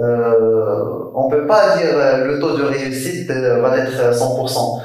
Euh, 0.00 1.10
on 1.14 1.28
peut 1.28 1.46
pas 1.46 1.76
dire 1.76 1.90
euh, 1.92 2.24
le 2.24 2.38
taux 2.38 2.56
de 2.56 2.62
réussite 2.62 3.28
euh, 3.30 3.60
va 3.60 3.78
être 3.78 4.14
100%. 4.14 4.80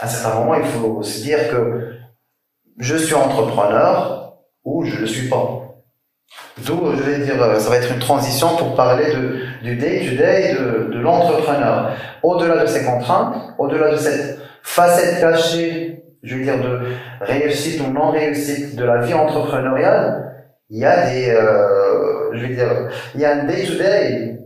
Euh, 0.00 0.04
à 0.04 0.06
un 0.06 0.08
certain 0.08 0.38
moment, 0.38 0.54
il 0.54 0.64
faut 0.64 1.02
se 1.02 1.22
dire 1.22 1.50
que 1.50 1.92
je 2.78 2.96
suis 2.96 3.14
entrepreneur 3.14 4.36
ou 4.64 4.84
je 4.84 4.96
ne 4.96 5.00
le 5.02 5.06
suis 5.06 5.28
pas. 5.28 5.60
D'où, 6.58 6.92
je 6.96 7.02
vais 7.02 7.24
dire, 7.24 7.36
ça 7.60 7.70
va 7.70 7.76
être 7.76 7.92
une 7.92 8.00
transition 8.00 8.56
pour 8.56 8.74
parler 8.74 9.12
du 9.62 9.76
day-to-day 9.76 10.54
de, 10.54 10.92
de 10.92 10.98
l'entrepreneur. 11.00 11.92
Au-delà 12.22 12.62
de 12.62 12.66
ces 12.66 12.84
contraintes, 12.84 13.36
au-delà 13.58 13.92
de 13.92 13.96
cette 13.96 14.38
facette 14.62 15.20
cachée, 15.20 16.04
je 16.22 16.36
veux 16.36 16.42
dire, 16.42 16.58
de 16.58 16.80
réussite 17.20 17.80
ou 17.80 17.92
non 17.92 18.10
réussite 18.10 18.76
de 18.76 18.84
la 18.84 18.98
vie 18.98 19.14
entrepreneuriale, 19.14 20.46
il 20.70 20.78
y 20.78 20.84
a 20.84 21.10
des, 21.10 21.30
euh, 21.30 22.32
je 22.32 22.46
veux 22.46 22.54
dire, 22.54 22.88
il 23.14 23.20
y 23.20 23.24
a 23.24 23.32
un 23.32 23.44
day-to-day 23.44 24.40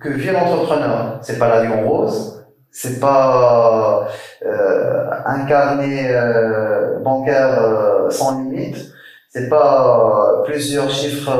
que 0.00 0.08
vit 0.08 0.30
l'entrepreneur. 0.30 1.18
C'est 1.22 1.38
pas 1.38 1.48
la 1.48 1.62
vie 1.62 1.72
en 1.72 1.82
rose, 1.82 2.39
c'est 2.72 3.00
pas 3.00 4.08
euh, 4.44 5.10
un 5.26 5.44
carnet 5.46 6.10
euh, 6.14 6.98
bancaire 7.00 7.62
euh, 7.62 8.10
sans 8.10 8.38
limite, 8.42 8.92
c'est 9.30 9.48
pas 9.48 10.42
plusieurs 10.46 10.90
chiffres 10.90 11.30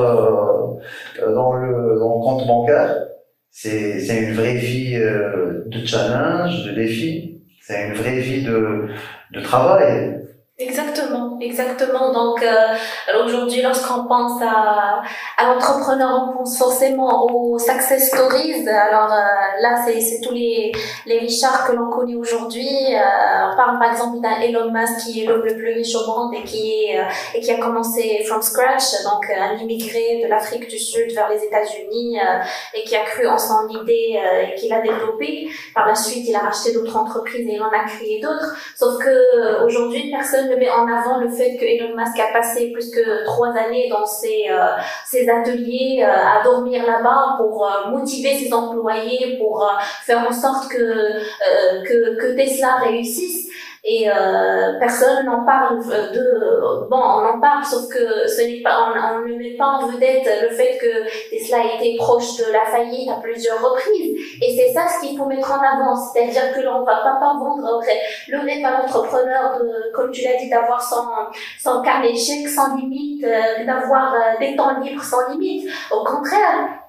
euh, 1.22 1.34
dans 1.34 1.52
le, 1.54 1.98
dans 1.98 2.16
le 2.16 2.22
compte 2.22 2.46
bancaire. 2.46 2.96
C'est 3.50 4.00
c'est 4.00 4.22
une 4.22 4.34
vraie 4.34 4.54
vie 4.54 4.94
de 4.94 5.86
challenge, 5.86 6.64
de 6.66 6.72
défi. 6.72 7.42
C'est 7.62 7.88
une 7.88 7.94
vraie 7.94 8.20
vie 8.20 8.44
de 8.44 8.88
de 9.32 9.40
travail. 9.40 10.19
Exactement, 10.90 11.38
exactement. 11.40 12.12
Donc 12.12 12.42
euh, 12.42 13.22
aujourd'hui, 13.24 13.62
lorsqu'on 13.62 14.04
pense 14.04 14.42
à, 14.42 15.02
à 15.36 15.46
l'entrepreneur, 15.46 16.28
on 16.28 16.38
pense 16.38 16.58
forcément 16.58 17.26
aux 17.26 17.58
success 17.58 18.08
stories. 18.08 18.68
Alors 18.68 19.12
euh, 19.12 19.62
là, 19.62 19.82
c'est 19.84 20.20
tous 20.20 20.34
les, 20.34 20.72
les 21.06 21.18
Richards 21.18 21.66
que 21.66 21.72
l'on 21.72 21.88
connaît 21.90 22.16
aujourd'hui. 22.16 22.66
Euh, 22.66 23.52
on 23.52 23.56
parle 23.56 23.78
par 23.78 23.92
exemple 23.92 24.20
d'un 24.20 24.40
Elon 24.40 24.70
Musk 24.72 25.04
qui 25.04 25.22
est 25.22 25.26
l'homme 25.26 25.44
le 25.44 25.54
plus 25.54 25.74
riche 25.74 25.94
au 25.94 26.06
monde 26.06 26.34
et 26.34 26.42
qui, 26.42 27.50
a 27.50 27.56
commencé 27.58 28.24
from 28.26 28.42
scratch, 28.42 29.02
donc 29.04 29.24
un 29.30 29.56
immigré 29.56 30.20
de 30.22 30.28
l'Afrique 30.28 30.68
du 30.68 30.78
Sud 30.78 31.12
vers 31.12 31.28
les 31.28 31.42
États-Unis 31.44 32.18
et 32.74 32.84
qui 32.84 32.96
a 32.96 33.04
cru 33.04 33.26
en 33.26 33.38
son 33.38 33.68
idée 33.82 34.20
et 34.42 34.54
qui 34.56 34.68
l'a 34.68 34.80
développée. 34.80 35.48
Par 35.74 35.86
la 35.86 35.94
suite, 35.94 36.24
il 36.28 36.34
a 36.34 36.40
racheté 36.40 36.72
d'autres 36.72 36.96
entreprises 36.96 37.46
et 37.48 37.54
il 37.54 37.62
en 37.62 37.68
a 37.68 37.84
créé 37.84 38.20
d'autres. 38.20 38.56
Sauf 38.76 38.98
que 38.98 39.64
aujourd'hui, 39.64 40.10
personne 40.10 40.56
met 40.58 40.70
en 40.70 40.79
avant 40.88 41.18
le 41.18 41.28
fait 41.28 41.56
que 41.56 41.64
Elon 41.64 41.96
Musk 41.96 42.18
a 42.18 42.32
passé 42.32 42.70
plus 42.72 42.90
que 42.90 43.24
trois 43.24 43.50
années 43.56 43.88
dans 43.88 44.06
ses, 44.06 44.46
euh, 44.50 44.76
ses 45.04 45.28
ateliers 45.28 46.02
euh, 46.02 46.08
à 46.08 46.42
dormir 46.42 46.86
là-bas 46.86 47.36
pour 47.38 47.66
euh, 47.66 47.90
motiver 47.90 48.34
ses 48.34 48.52
employés, 48.52 49.38
pour 49.38 49.68
faire 50.04 50.26
en 50.28 50.32
sorte 50.32 50.68
que, 50.68 51.20
que 51.84 52.36
Tesla 52.36 52.76
réussisse 52.76 53.49
et 53.82 54.10
euh, 54.10 54.78
personne 54.78 55.24
n'en 55.24 55.44
parle 55.44 55.78
de 55.78 56.88
bon 56.90 56.96
on 56.96 57.24
en 57.26 57.40
parle 57.40 57.64
sauf 57.64 57.88
que 57.88 58.28
ce 58.28 58.42
n'est 58.42 58.62
pas 58.62 58.92
on, 58.92 59.26
ne 59.26 59.34
met 59.36 59.56
pas 59.56 59.66
en 59.66 59.86
vedette 59.86 60.28
le 60.42 60.50
fait 60.50 60.76
que 60.78 61.30
Tesla 61.30 61.58
a 61.58 61.76
été 61.76 61.96
proche 61.96 62.36
de 62.36 62.52
la 62.52 62.66
faillite 62.66 63.10
à 63.10 63.20
plusieurs 63.22 63.58
reprises. 63.58 64.16
Et 64.42 64.56
c'est 64.56 64.72
ça 64.72 64.86
ce 64.86 65.06
qu'il 65.06 65.16
faut 65.16 65.26
mettre 65.26 65.50
en 65.50 65.62
avant. 65.62 65.96
C'est-à-dire 65.96 66.54
que 66.54 66.60
l'on 66.60 66.84
va 66.84 66.96
pas, 66.96 67.16
pas 67.20 67.34
vendre 67.38 67.80
le 68.28 68.38
rêve 68.38 68.64
à 68.64 68.82
l'entrepreneur 68.82 69.58
de 69.58 69.92
comme 69.94 70.10
tu 70.10 70.24
l'as 70.24 70.36
dit 70.36 70.50
d'avoir 70.50 70.82
son 70.82 71.06
son 71.58 71.80
carnet 71.82 72.14
chèque 72.14 72.48
sans 72.48 72.76
limite 72.76 73.24
euh, 73.24 73.64
d'avoir 73.64 74.14
euh, 74.14 74.38
des 74.40 74.56
temps 74.56 74.78
libres 74.80 75.02
sans 75.02 75.30
limite. 75.30 75.70
Au 75.90 76.04
contraire 76.04 76.80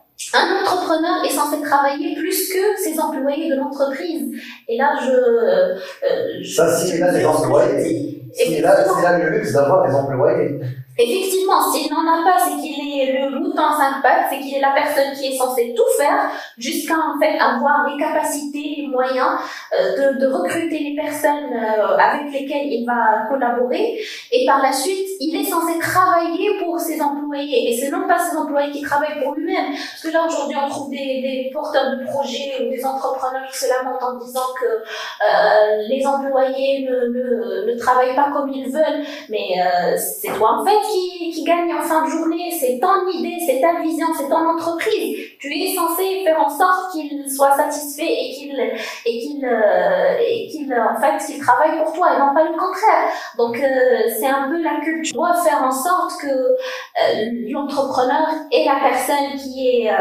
est 1.25 1.29
censé 1.29 1.61
travailler 1.61 2.15
plus 2.15 2.49
que 2.49 2.81
ses 2.83 2.99
employés 2.99 3.49
de 3.49 3.55
l'entreprise. 3.55 4.35
Et 4.67 4.77
là, 4.77 4.93
je. 5.01 5.11
Euh, 5.11 6.43
ça, 6.43 6.75
c'est 6.75 6.97
là, 6.97 7.11
des 7.11 7.25
employés. 7.25 8.23
C'est 8.33 8.61
là, 8.61 8.85
là 9.03 9.17
le 9.19 9.29
luxe 9.37 9.53
d'avoir 9.53 9.87
des 9.87 9.93
employés. 9.93 10.59
Effectivement, 10.97 11.71
s'il 11.71 11.89
n'en 11.89 12.01
a 12.01 12.23
pas, 12.23 12.37
c'est 12.37 12.61
qu'il 12.61 12.99
est 12.99 13.21
le 13.21 13.39
mouton 13.39 13.71
cinq 13.77 14.01
pattes, 14.01 14.27
c'est 14.29 14.39
qu'il 14.39 14.55
est 14.55 14.59
la 14.59 14.71
personne 14.71 15.13
qui 15.17 15.27
est 15.27 15.37
censée 15.37 15.73
tout 15.75 15.87
faire 15.97 16.29
jusqu'à 16.57 16.95
en 16.95 17.19
fait 17.19 17.39
avoir 17.39 17.87
les 17.87 17.97
capacités, 17.97 18.75
les 18.77 18.87
moyens 18.87 19.39
euh, 19.73 20.13
de, 20.13 20.27
recruter 20.27 20.79
les 20.79 20.95
personnes 20.95 21.53
euh, 21.53 21.97
avec 21.97 22.31
lesquelles 22.33 22.67
il 22.67 22.85
va 22.85 23.25
collaborer. 23.29 23.99
Et 24.31 24.45
par 24.45 24.61
la 24.61 24.71
suite, 24.73 25.07
il 25.19 25.39
est 25.39 25.49
censé 25.49 25.79
travailler 25.79 26.59
pour 26.59 26.79
ses 26.79 27.01
employés. 27.01 27.71
Et 27.71 27.77
c'est 27.77 27.89
non 27.89 28.07
pas 28.07 28.19
ses 28.19 28.35
employés 28.35 28.71
qui 28.71 28.81
travaillent 28.81 29.21
pour 29.23 29.35
lui-même. 29.35 29.71
Parce 29.71 30.01
que 30.03 30.09
là, 30.09 30.25
aujourd'hui, 30.27 30.57
on 30.63 30.69
trouve 30.69 30.89
des, 30.89 31.49
porteurs 31.53 31.97
de 31.97 32.05
projets 32.05 32.61
ou 32.61 32.69
des 32.69 32.85
entrepreneurs 32.85 33.47
qui 33.51 33.57
se 33.57 33.67
lamentent 33.67 34.03
en 34.03 34.17
disant 34.17 34.53
que 34.59 34.65
euh, 34.65 35.87
les 35.87 36.05
employés 36.05 36.87
ne, 36.89 37.71
ne, 37.71 37.77
travaillent 37.77 38.15
pas 38.15 38.29
comme 38.33 38.49
ils 38.49 38.71
veulent. 38.71 39.05
Mais 39.29 39.55
c'est 39.97 40.33
toi, 40.33 40.59
en 40.59 40.65
fait, 40.65 40.80
qui, 40.81 41.43
gagne 41.43 41.73
en 41.73 41.81
fin 41.81 42.05
de 42.05 42.09
journée. 42.09 42.51
C'est 42.51 42.79
ton 42.79 43.07
idée, 43.09 43.37
c'est 43.45 43.59
ta 43.61 43.81
vision, 43.81 44.07
c'est 44.15 44.29
ton 44.29 44.47
entreprise. 44.47 45.17
Tu 45.39 45.47
es 45.51 45.73
censé 45.73 46.23
faire 46.23 46.39
en 46.39 46.49
sorte 46.49 46.91
qu'il 46.91 47.29
soit 47.29 47.55
satisfait 47.55 48.05
et 48.05 48.33
qu'il 48.33 48.59
et 49.05 49.19
qu'il 49.19 49.45
euh, 49.45 50.17
et 50.19 50.47
qu'il 50.47 50.73
en 50.73 50.99
fait 50.99 51.25
qu'il 51.25 51.41
travaille 51.41 51.77
pour 51.83 51.93
toi 51.93 52.15
et 52.15 52.19
non 52.19 52.33
pas 52.33 52.43
le 52.43 52.57
contraire. 52.57 53.09
Donc 53.37 53.57
euh, 53.57 54.09
c'est 54.19 54.27
un 54.27 54.49
peu 54.49 54.61
la 54.61 54.79
culture. 54.83 55.01
Tu 55.03 55.13
dois 55.13 55.33
faire 55.33 55.63
en 55.63 55.71
sorte 55.71 56.21
que 56.21 56.27
euh, 56.27 57.49
l'entrepreneur 57.49 58.27
est 58.51 58.65
la 58.65 58.79
personne 58.89 59.37
qui 59.37 59.67
est 59.67 59.91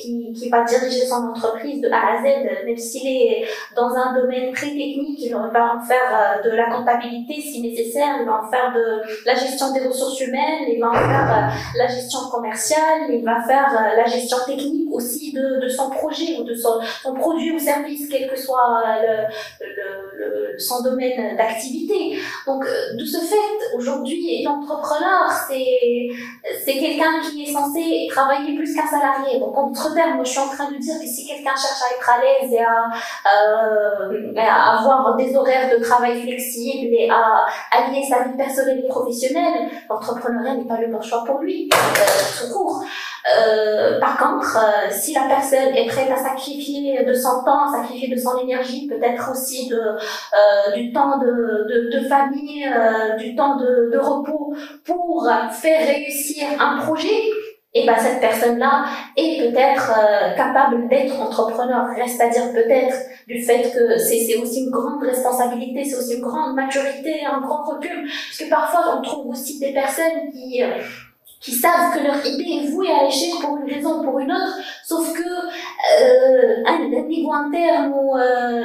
qui, 0.00 0.32
qui 0.32 0.48
va 0.48 0.64
diriger 0.64 1.06
son 1.06 1.28
entreprise 1.28 1.80
de 1.80 1.90
A 1.90 2.14
à 2.14 2.22
Z, 2.22 2.64
même 2.66 2.76
s'il 2.76 3.06
est 3.06 3.46
dans 3.76 3.90
un 3.94 4.14
domaine 4.14 4.52
très 4.52 4.68
technique, 4.68 5.18
il 5.20 5.32
va 5.32 5.76
en 5.76 5.80
faire 5.80 6.40
de 6.44 6.50
la 6.50 6.70
comptabilité 6.70 7.40
si 7.40 7.60
nécessaire, 7.62 8.16
il 8.20 8.26
va 8.26 8.42
en 8.42 8.50
faire 8.50 8.72
de 8.74 9.02
la 9.26 9.34
gestion 9.34 9.72
des 9.72 9.80
ressources 9.80 9.93
humaines, 10.20 10.66
il 10.68 10.80
va 10.80 10.90
en 10.90 10.94
faire 10.94 11.52
la 11.76 11.86
gestion 11.86 12.20
commerciale, 12.30 13.02
il 13.10 13.24
va 13.24 13.42
faire 13.46 13.70
la 13.96 14.04
gestion 14.06 14.38
technique 14.46 14.88
aussi 14.92 15.32
de, 15.32 15.68
son 15.68 15.90
projet 15.90 16.36
ou 16.38 16.44
de 16.44 16.54
son, 16.54 16.80
produit 17.14 17.52
ou 17.52 17.58
service, 17.58 18.08
quel 18.08 18.28
que 18.28 18.38
soit 18.38 18.84
le, 19.02 20.58
son 20.58 20.82
domaine 20.82 21.36
d'activité. 21.36 22.18
Donc, 22.46 22.64
euh, 22.64 22.96
de 22.96 23.04
ce 23.04 23.18
fait, 23.18 23.76
aujourd'hui, 23.76 24.42
l'entrepreneur, 24.44 25.30
c'est 25.48 26.72
quelqu'un 26.72 27.20
qui 27.22 27.44
est 27.44 27.52
censé 27.52 28.06
travailler 28.10 28.56
plus 28.56 28.74
qu'un 28.74 28.86
salarié. 28.86 29.38
Donc, 29.38 29.56
en 29.56 29.68
d'autres 29.68 29.94
termes, 29.94 30.24
je 30.24 30.30
suis 30.30 30.40
en 30.40 30.48
train 30.48 30.70
de 30.70 30.78
dire 30.78 30.94
que 31.00 31.06
si 31.06 31.26
quelqu'un 31.26 31.50
cherche 31.50 31.82
à 31.82 31.94
être 31.96 32.10
à 32.10 32.20
l'aise 32.20 32.52
et 32.52 32.60
à, 32.60 32.90
euh, 33.34 34.32
à, 34.36 34.78
avoir 34.78 35.16
des 35.16 35.34
horaires 35.34 35.76
de 35.76 35.82
travail 35.82 36.22
flexibles 36.22 36.94
et 36.94 37.08
à 37.10 37.46
allier 37.72 38.02
sa 38.08 38.24
vie 38.24 38.36
personnelle 38.36 38.82
et 38.84 38.88
professionnelle, 38.88 39.68
l'entrepreneuriat 39.88 40.54
n'est 40.54 40.66
pas 40.66 40.80
le 40.80 40.88
bon 40.88 41.00
choix 41.00 41.24
pour 41.24 41.40
lui, 41.40 41.68
euh, 41.72 42.46
tout 42.46 42.52
court. 42.52 42.84
Euh, 43.38 43.98
par 44.00 44.18
contre, 44.18 44.58
euh, 44.58 44.90
si 44.90 45.14
la 45.14 45.22
personne 45.22 45.74
est 45.74 45.86
prête 45.86 46.10
à 46.10 46.16
sacrifier 46.16 47.04
de 47.04 47.14
son 47.14 47.42
temps, 47.44 47.72
sacrifier 47.72 48.14
de 48.14 48.20
son 48.20 48.36
énergie, 48.38 48.86
peut-être 48.86 49.30
aussi 49.30 49.68
de, 49.68 49.80
du 50.74 50.92
temps 50.92 51.18
de, 51.18 51.90
de, 51.90 52.08
famille, 52.08 52.68
du 53.18 53.34
temps 53.34 53.56
de 53.56 53.96
repos 53.96 54.54
pour 54.84 55.28
faire 55.52 55.86
réussir 55.86 56.46
un 56.60 56.78
projet, 56.78 57.14
et 57.74 57.84
ben 57.86 57.96
cette 57.98 58.20
personne-là 58.20 58.84
est 59.16 59.40
peut-être 59.40 59.92
euh, 59.98 60.36
capable 60.36 60.88
d'être 60.88 61.20
entrepreneur. 61.20 61.86
Reste 61.96 62.20
à 62.20 62.28
dire 62.28 62.52
peut-être 62.52 62.96
du 63.26 63.42
fait 63.42 63.72
que 63.74 63.98
c'est 63.98 64.36
aussi 64.36 64.64
une 64.64 64.70
grande 64.70 65.02
responsabilité, 65.02 65.84
c'est 65.84 65.96
aussi 65.96 66.14
une 66.14 66.22
grande 66.22 66.54
maturité, 66.54 67.24
un 67.24 67.40
grand 67.40 67.64
recul. 67.64 68.04
Parce 68.04 68.38
que 68.38 68.48
parfois 68.48 68.98
on 68.98 69.02
trouve 69.02 69.26
aussi 69.28 69.58
des 69.58 69.72
personnes 69.72 70.30
qui 70.32 70.62
qui 71.44 71.52
savent 71.52 71.94
que 71.94 72.02
leur 72.02 72.24
idée 72.24 72.64
est 72.64 72.70
vouée 72.70 72.90
à 72.90 73.04
l'échec 73.04 73.30
pour 73.42 73.58
une 73.58 73.70
raison 73.70 74.00
ou 74.00 74.02
pour 74.02 74.18
une 74.18 74.32
autre, 74.32 74.56
sauf 74.82 75.12
que 75.12 75.22
euh, 75.22 76.62
un, 76.66 76.88
niveau 77.06 77.32
interne 77.34 77.92
ou 77.92 78.16
euh, 78.16 78.62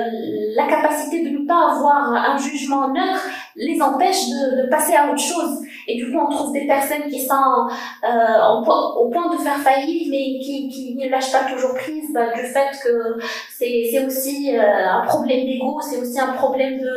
la 0.56 0.66
capacité 0.66 1.26
de 1.26 1.40
ne 1.40 1.46
pas 1.46 1.74
avoir 1.74 2.14
un 2.14 2.38
jugement 2.38 2.88
neutre 2.88 3.28
les 3.56 3.82
empêche 3.82 4.30
de, 4.30 4.64
de, 4.64 4.70
passer 4.70 4.96
à 4.96 5.12
autre 5.12 5.22
chose. 5.22 5.60
Et 5.88 5.96
du 5.96 6.12
coup, 6.12 6.20
on 6.20 6.30
trouve 6.30 6.54
des 6.54 6.68
personnes 6.68 7.10
qui 7.10 7.26
sont 7.26 7.68
euh, 8.04 8.62
au 8.62 9.10
point 9.10 9.36
de 9.36 9.42
faire 9.42 9.58
faillite, 9.58 10.08
mais 10.10 10.40
qui, 10.40 10.70
qui 10.70 10.96
ne 10.96 11.10
lâchent 11.10 11.32
pas 11.32 11.44
toujours 11.52 11.74
prise 11.74 12.14
bah, 12.14 12.32
du 12.34 12.46
fait 12.46 12.70
que 12.84 13.18
c'est 13.58 14.06
aussi 14.06 14.56
euh, 14.56 14.62
un 14.62 15.06
problème 15.06 15.46
d'ego, 15.46 15.80
c'est 15.82 15.98
aussi 15.98 16.20
un 16.20 16.34
problème 16.34 16.80
de 16.80 16.92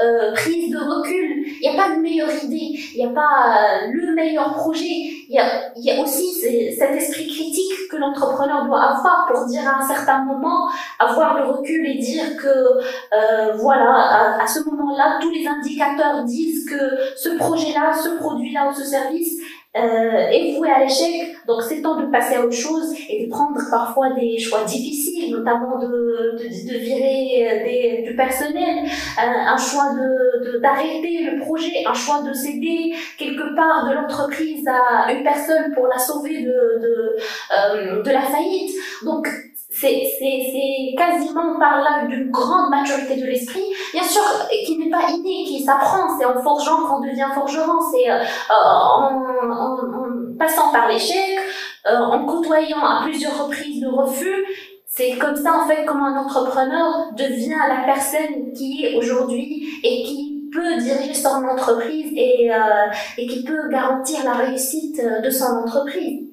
euh, 0.00 0.32
prise 0.34 0.70
de 0.72 0.78
recul. 0.78 1.44
Il 1.60 1.70
n'y 1.70 1.78
a 1.78 1.82
pas 1.82 1.94
de 1.94 2.00
meilleure 2.00 2.44
idée, 2.44 2.78
il 2.94 2.96
n'y 2.96 3.04
a 3.04 3.14
pas 3.14 3.86
le 3.90 4.14
meilleur 4.14 4.54
projet. 4.54 4.86
Il 5.30 5.34
y 5.34 5.38
a, 5.38 5.72
y 5.76 5.90
a 5.90 6.00
aussi 6.00 6.32
cet 6.78 6.90
esprit 6.96 7.26
critique 7.26 7.88
que 7.90 7.96
l'entrepreneur 7.96 8.64
doit 8.64 8.82
avoir 8.82 9.28
pour 9.30 9.46
dire 9.46 9.62
à 9.68 9.82
un 9.82 9.86
certain 9.86 10.24
moment, 10.24 10.68
avoir 10.98 11.36
le 11.38 11.50
recul 11.50 11.86
et 11.86 11.98
dire 11.98 12.36
que 12.36 13.58
voilà, 13.58 13.92
à, 13.92 14.42
à 14.42 14.46
ce 14.46 14.60
moment-là, 14.60 15.18
tous 15.20 15.30
les 15.30 15.46
indicateurs 15.46 15.97
disent 16.24 16.68
que 16.68 16.78
ce 17.16 17.36
projet-là, 17.36 17.92
ce 17.92 18.16
produit-là 18.18 18.70
ou 18.70 18.74
ce 18.74 18.84
service 18.84 19.34
euh, 19.76 20.28
est 20.30 20.56
voué 20.56 20.70
à 20.70 20.82
l'échec. 20.82 21.36
Donc 21.46 21.62
c'est 21.62 21.82
temps 21.82 22.00
de 22.00 22.06
passer 22.06 22.36
à 22.36 22.40
autre 22.44 22.56
chose 22.56 22.94
et 23.08 23.26
de 23.26 23.30
prendre 23.30 23.60
parfois 23.70 24.10
des 24.14 24.38
choix 24.38 24.64
difficiles, 24.64 25.30
notamment 25.30 25.78
de, 25.78 26.36
de, 26.38 26.78
virer 26.78 28.04
du 28.06 28.16
personnel, 28.16 28.84
euh, 28.84 29.20
un 29.20 29.56
choix 29.56 29.92
de 29.94 30.58
d'arrêter 30.58 31.30
le 31.30 31.40
projet, 31.40 31.84
un 31.86 31.94
choix 31.94 32.22
de 32.22 32.32
céder 32.32 32.94
quelque 33.18 33.54
part 33.54 33.88
de 33.88 33.94
l'entreprise 33.94 34.64
à 34.66 35.12
une 35.12 35.22
personne 35.22 35.72
pour 35.74 35.86
la 35.86 35.98
sauver 35.98 36.42
de, 36.42 36.80
de, 36.80 37.16
euh, 37.52 38.02
la 38.04 38.22
faillite. 38.22 38.72
Donc 39.04 39.28
c'est 39.70 40.94
quasiment 40.96 41.58
par 41.58 41.82
là 41.82 42.06
d'une 42.06 42.30
grande 42.30 42.70
maturité 42.70 43.16
de 43.16 43.26
l'esprit, 43.26 43.64
bien 43.92 44.02
sûr, 44.02 44.22
qui 44.64 44.78
n'est 44.78 44.90
pas 44.90 45.10
inné, 45.10 45.44
qui 45.44 45.62
s'apprend, 45.62 46.18
c'est 46.18 46.24
en 46.24 46.42
forgeant 46.42 46.86
qu'on 46.86 47.00
devient 47.00 47.28
forgeron, 47.34 47.78
c'est 47.92 48.10
euh, 48.10 48.24
en, 48.50 49.14
en, 49.50 49.74
en, 49.74 50.38
passant 50.38 50.72
par 50.72 50.88
l'échec, 50.88 51.38
euh, 51.86 51.98
en 51.98 52.24
côtoyant 52.24 52.84
à 52.84 53.02
plusieurs 53.02 53.44
reprises 53.44 53.82
le 53.82 53.90
refus, 53.90 54.44
c'est 54.86 55.12
comme 55.18 55.36
ça 55.36 55.60
en 55.62 55.68
fait 55.68 55.84
comment 55.84 56.06
un 56.06 56.24
entrepreneur 56.24 57.12
devient 57.16 57.54
la 57.68 57.84
personne 57.84 58.52
qui 58.56 58.84
est 58.84 58.96
aujourd'hui 58.96 59.68
et 59.84 60.02
qui 60.02 60.48
peut 60.52 60.78
diriger 60.78 61.14
son 61.14 61.44
entreprise 61.44 62.10
et, 62.16 62.50
euh, 62.52 62.90
et 63.18 63.26
qui 63.26 63.44
peut 63.44 63.68
garantir 63.70 64.24
la 64.24 64.32
réussite 64.32 65.00
de 65.22 65.30
son 65.30 65.44
entreprise. 65.64 66.27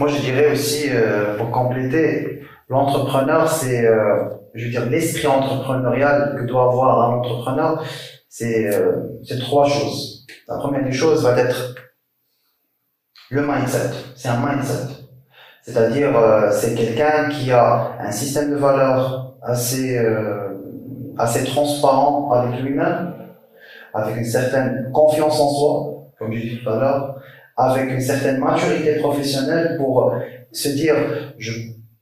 Moi, 0.00 0.08
je 0.08 0.18
dirais 0.22 0.50
aussi, 0.50 0.88
euh, 0.88 1.36
pour 1.36 1.50
compléter, 1.50 2.40
l'entrepreneur, 2.70 3.46
c'est, 3.46 3.86
euh, 3.86 4.30
je 4.54 4.64
veux 4.64 4.70
dire, 4.70 4.86
l'esprit 4.88 5.26
entrepreneurial 5.26 6.36
que 6.38 6.46
doit 6.46 6.70
avoir 6.70 7.02
un 7.02 7.18
entrepreneur, 7.18 7.84
c'est 8.26 8.74
euh, 8.74 9.20
trois 9.40 9.68
choses. 9.68 10.26
La 10.48 10.56
première 10.56 10.84
des 10.84 10.92
choses 10.92 11.22
va 11.22 11.38
être 11.38 11.74
le 13.30 13.42
mindset. 13.46 13.90
C'est 14.16 14.28
un 14.28 14.38
mindset. 14.38 14.88
C'est-à-dire, 15.64 16.16
euh, 16.16 16.50
c'est 16.50 16.74
quelqu'un 16.74 17.28
qui 17.28 17.52
a 17.52 17.98
un 18.00 18.10
système 18.10 18.52
de 18.52 18.56
valeurs 18.56 19.36
assez, 19.42 20.02
assez 21.18 21.44
transparent 21.44 22.32
avec 22.32 22.58
lui-même, 22.62 23.12
avec 23.92 24.16
une 24.16 24.24
certaine 24.24 24.90
confiance 24.94 25.38
en 25.38 25.48
soi, 25.50 26.06
comme 26.18 26.32
je 26.32 26.40
dis 26.40 26.58
tout 26.62 26.70
à 26.70 26.76
l'heure, 26.76 27.19
avec 27.60 27.90
une 27.90 28.00
certaine 28.00 28.38
maturité 28.38 28.96
professionnelle 28.96 29.76
pour 29.78 30.14
se 30.52 30.68
dire 30.70 30.94
je, 31.38 31.52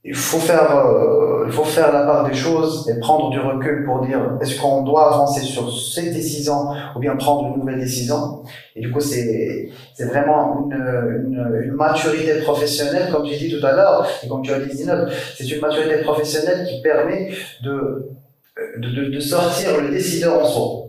il 0.03 0.15
faut 0.15 0.39
faire 0.39 0.75
euh, 0.77 1.43
il 1.45 1.51
faut 1.51 1.65
faire 1.65 1.91
la 1.91 2.03
part 2.03 2.27
des 2.27 2.33
choses 2.33 2.89
et 2.89 2.99
prendre 2.99 3.29
du 3.31 3.39
recul 3.39 3.83
pour 3.85 4.05
dire 4.05 4.37
est-ce 4.41 4.59
qu'on 4.59 4.83
doit 4.83 5.13
avancer 5.13 5.41
sur 5.41 5.71
cette 5.71 6.13
décision 6.13 6.69
ou 6.95 6.99
bien 6.99 7.15
prendre 7.15 7.49
une 7.49 7.59
nouvelle 7.59 7.79
décision 7.79 8.43
et 8.75 8.81
du 8.81 8.91
coup 8.91 9.01
c'est 9.01 9.69
vraiment 9.99 10.69
une, 10.71 11.73
maturité 11.73 12.41
professionnelle 12.41 13.11
comme 13.11 13.25
j'ai 13.25 13.37
dit 13.37 13.57
tout 13.57 13.65
à 13.65 13.73
l'heure 13.73 14.07
et 14.23 14.27
comme 14.27 14.41
tu 14.41 14.51
as 14.51 14.59
dit 14.59 14.71
c'est 14.75 15.49
une 15.49 15.61
maturité 15.61 16.01
professionnelle 16.01 16.65
qui 16.67 16.81
permet 16.81 17.31
de 17.63 19.19
sortir 19.19 19.81
le 19.81 19.89
décideur 19.89 20.41
en 20.41 20.45
soi 20.45 20.88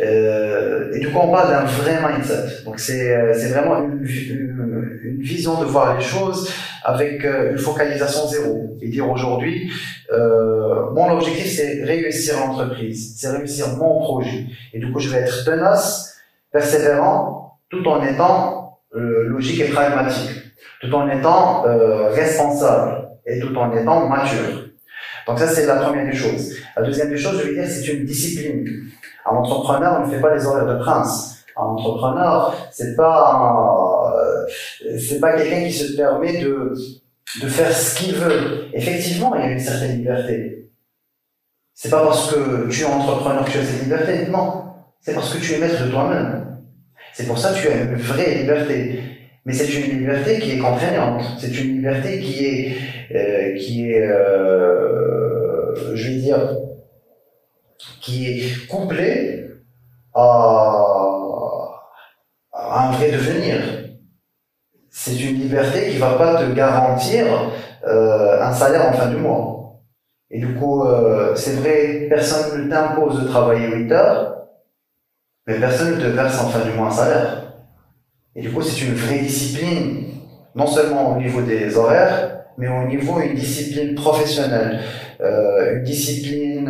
euh, 0.00 0.92
et 0.92 1.00
du 1.00 1.08
coup, 1.08 1.18
on 1.18 1.30
parle 1.30 1.50
d'un 1.50 1.64
vrai 1.64 1.98
mindset. 2.06 2.64
Donc, 2.64 2.78
c'est, 2.78 3.16
euh, 3.16 3.32
vraiment 3.50 3.82
une, 3.82 4.04
vision 5.18 5.60
de 5.60 5.64
voir 5.64 5.96
les 5.96 6.04
choses 6.04 6.52
avec 6.84 7.24
euh, 7.24 7.52
une 7.52 7.58
focalisation 7.58 8.26
zéro. 8.28 8.76
Et 8.80 8.88
dire 8.88 9.10
aujourd'hui, 9.10 9.72
mon 10.10 11.10
objectif, 11.10 11.46
c'est 11.46 11.82
réussir 11.84 12.36
l'entreprise, 12.38 13.16
c'est 13.18 13.28
réussir 13.30 13.68
mon 13.76 14.00
projet. 14.00 14.46
Et 14.72 14.78
du 14.78 14.92
coup, 14.92 15.00
je 15.00 15.08
vais 15.08 15.18
être 15.18 15.44
tenace, 15.44 16.18
persévérant, 16.52 17.58
tout 17.70 17.86
en 17.88 18.04
étant 18.04 18.78
logique 18.92 19.60
et 19.60 19.68
pragmatique, 19.68 20.30
tout 20.80 20.92
en 20.94 21.08
étant 21.10 21.62
responsable 22.10 23.08
et 23.26 23.40
tout 23.40 23.54
en 23.56 23.76
étant 23.76 24.08
mature. 24.08 24.68
Donc 25.26 25.38
ça, 25.40 25.48
c'est 25.48 25.66
la 25.66 25.76
première 25.76 26.06
des 26.06 26.16
choses. 26.16 26.56
La 26.76 26.82
deuxième 26.82 27.08
des 27.08 27.16
choses, 27.16 27.40
je 27.42 27.48
veux 27.48 27.54
dire, 27.54 27.66
c'est 27.66 27.88
une 27.88 28.04
discipline. 28.04 28.64
Un 29.28 29.36
entrepreneur 29.36 30.00
ne 30.00 30.10
fait 30.10 30.20
pas 30.20 30.34
les 30.34 30.46
horaires 30.46 30.66
de 30.66 30.78
prince. 30.78 31.44
Un 31.56 31.62
entrepreneur, 31.62 32.54
c'est 32.70 32.96
pas 32.96 34.12
euh, 34.14 34.98
c'est 34.98 35.20
pas 35.20 35.36
quelqu'un 35.36 35.64
qui 35.64 35.72
se 35.72 35.96
permet 35.96 36.40
de 36.40 36.74
de 37.42 37.48
faire 37.48 37.72
ce 37.72 37.98
qu'il 37.98 38.14
veut. 38.14 38.66
Effectivement, 38.72 39.34
il 39.34 39.40
y 39.40 39.44
a 39.44 39.50
une 39.52 39.58
certaine 39.58 39.98
liberté. 39.98 40.70
C'est 41.74 41.90
pas 41.90 42.04
parce 42.04 42.32
que 42.32 42.68
tu 42.70 42.82
es 42.82 42.84
entrepreneur 42.84 43.44
que 43.44 43.50
tu 43.50 43.58
as 43.58 43.64
cette 43.64 43.82
liberté. 43.82 44.26
Non, 44.30 44.64
c'est 45.00 45.14
parce 45.14 45.34
que 45.34 45.38
tu 45.38 45.54
es 45.54 45.58
maître 45.58 45.84
de 45.84 45.90
toi-même. 45.90 46.58
C'est 47.12 47.26
pour 47.26 47.38
ça 47.38 47.52
que 47.52 47.60
tu 47.60 47.68
as 47.68 47.76
une 47.82 47.96
vraie 47.96 48.34
liberté. 48.36 49.02
Mais 49.44 49.52
c'est 49.52 49.72
une 49.72 50.00
liberté 50.00 50.38
qui 50.40 50.52
est 50.52 50.58
contraignante. 50.58 51.22
C'est 51.38 51.56
une 51.60 51.76
liberté 51.76 52.20
qui 52.20 52.44
est, 52.44 52.76
euh, 53.14 53.56
qui 53.56 53.90
est, 53.92 54.02
euh, 54.02 55.94
je 55.94 56.08
vais 56.08 56.16
dire, 56.16 56.56
qui 58.00 58.26
est 58.26 58.66
couplé 58.66 59.44
à, 60.14 60.76
un 62.52 62.90
vrai 62.92 63.10
devenir. 63.12 63.60
C'est 64.90 65.20
une 65.20 65.40
liberté 65.40 65.90
qui 65.90 65.98
va 65.98 66.14
pas 66.14 66.42
te 66.42 66.52
garantir 66.52 67.26
euh, 67.86 68.42
un 68.42 68.52
salaire 68.52 68.88
en 68.88 68.92
fin 68.92 69.08
du 69.08 69.16
mois. 69.16 69.82
Et 70.30 70.40
du 70.40 70.54
coup, 70.54 70.84
euh, 70.84 71.34
c'est 71.36 71.56
vrai, 71.56 72.06
personne 72.08 72.64
ne 72.64 72.70
t'impose 72.70 73.22
de 73.22 73.28
travailler 73.28 73.68
8 73.68 73.92
heures, 73.92 74.48
mais 75.46 75.60
personne 75.60 75.96
ne 75.96 76.00
te 76.00 76.06
verse 76.06 76.40
en 76.42 76.48
fin 76.48 76.64
du 76.64 76.72
mois 76.72 76.88
un 76.88 76.90
salaire. 76.90 77.52
Et 78.34 78.42
du 78.42 78.50
coup, 78.50 78.62
c'est 78.62 78.84
une 78.84 78.94
vraie 78.94 79.20
discipline, 79.20 80.08
non 80.54 80.66
seulement 80.66 81.16
au 81.16 81.20
niveau 81.20 81.42
des 81.42 81.76
horaires, 81.76 82.44
mais 82.58 82.68
au 82.68 82.86
niveau 82.86 83.20
d'une 83.20 83.34
discipline 83.34 83.94
professionnelle, 83.94 84.80
euh, 85.20 85.76
une 85.76 85.84
discipline 85.84 86.68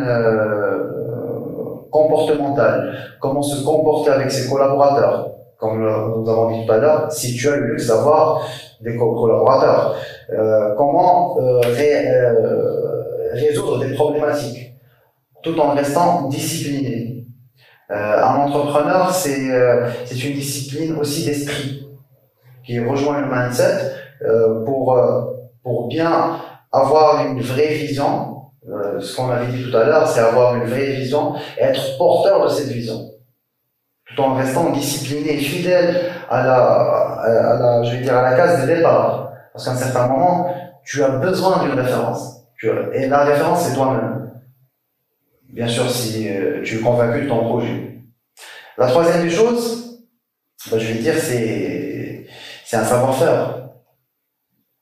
comportementale, 1.89 2.93
comment 3.19 3.41
se 3.41 3.63
comporter 3.63 4.11
avec 4.11 4.31
ses 4.31 4.49
collaborateurs. 4.49 5.31
Comme 5.57 5.79
nous 5.79 6.29
avons 6.29 6.51
dit 6.51 6.65
tout 6.65 6.71
à 6.71 6.77
l'heure, 6.77 7.11
si 7.11 7.35
tu 7.35 7.49
as 7.49 7.55
le 7.55 7.67
luxe 7.67 7.87
d'avoir 7.87 8.47
des 8.81 8.95
collaborateurs, 8.95 9.95
euh, 10.31 10.75
comment 10.75 11.37
euh, 11.39 11.59
ré, 11.61 12.07
euh, 12.07 13.31
résoudre 13.33 13.79
des 13.79 13.93
problématiques 13.95 14.73
tout 15.41 15.59
en 15.59 15.71
restant 15.71 16.27
discipliné. 16.27 17.25
un 17.89 18.35
entrepreneur, 18.35 19.11
c'est 19.11 19.47
une 20.11 20.33
discipline 20.33 20.97
aussi 20.99 21.25
d'esprit. 21.25 21.87
qui 22.67 22.79
rejoint 22.81 23.21
le 23.21 23.33
mindset 23.33 23.93
euh, 24.21 24.65
pour, 24.65 24.93
euh, 24.93 25.23
pour 25.63 25.87
bien 25.87 26.37
avoir 26.71 27.25
une 27.25 27.41
vraie 27.41 27.73
vision. 27.75 28.36
Euh, 28.69 28.99
ce 28.99 29.15
qu'on 29.15 29.29
avait 29.29 29.47
dit 29.47 29.63
tout 29.63 29.75
à 29.75 29.85
l'heure, 29.85 30.07
c'est 30.07 30.19
avoir 30.19 30.55
une 30.55 30.65
vraie 30.65 30.93
vision 30.93 31.35
et 31.57 31.63
être 31.63 31.97
porteur 31.97 32.43
de 32.43 32.49
cette 32.49 32.67
vision. 32.67 33.11
Tout 34.05 34.21
en 34.21 34.35
restant 34.35 34.71
discipliné 34.71 35.35
et 35.35 35.37
fidèle 35.37 36.11
à 36.29 36.43
la, 36.43 36.55
à 36.55 37.59
la, 37.59 37.83
je 37.83 37.95
vais 37.95 38.01
dire, 38.01 38.15
à 38.15 38.21
la 38.21 38.35
case 38.35 38.61
de 38.61 38.75
départ. 38.75 39.31
Parce 39.53 39.65
qu'à 39.65 39.71
un 39.71 39.75
certain 39.75 40.07
moment, 40.07 40.53
tu 40.83 41.03
as 41.03 41.09
besoin 41.09 41.63
d'une 41.63 41.79
référence. 41.79 42.43
et 42.93 43.07
la 43.07 43.23
référence, 43.23 43.63
c'est 43.63 43.75
toi-même. 43.75 44.31
Bien 45.49 45.67
sûr, 45.67 45.89
si 45.89 46.29
tu 46.63 46.77
es 46.77 46.81
convaincu 46.81 47.23
de 47.23 47.29
ton 47.29 47.45
projet. 47.45 48.01
La 48.77 48.87
troisième 48.87 49.23
des 49.23 49.29
choses, 49.29 50.05
ben, 50.69 50.77
je 50.77 50.87
vais 50.87 50.99
dire, 50.99 51.15
c'est 51.17 52.27
un 52.73 52.83
savoir-faire 52.83 53.57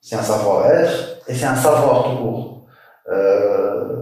c'est 0.06 0.18
un 0.18 0.22
savoir-être 0.22 1.20
et 1.28 1.34
c'est 1.34 1.48
un 1.48 1.56
savoir 1.56 2.04
tout 2.04 2.18
court. 2.18 2.55
Euh, 3.12 3.96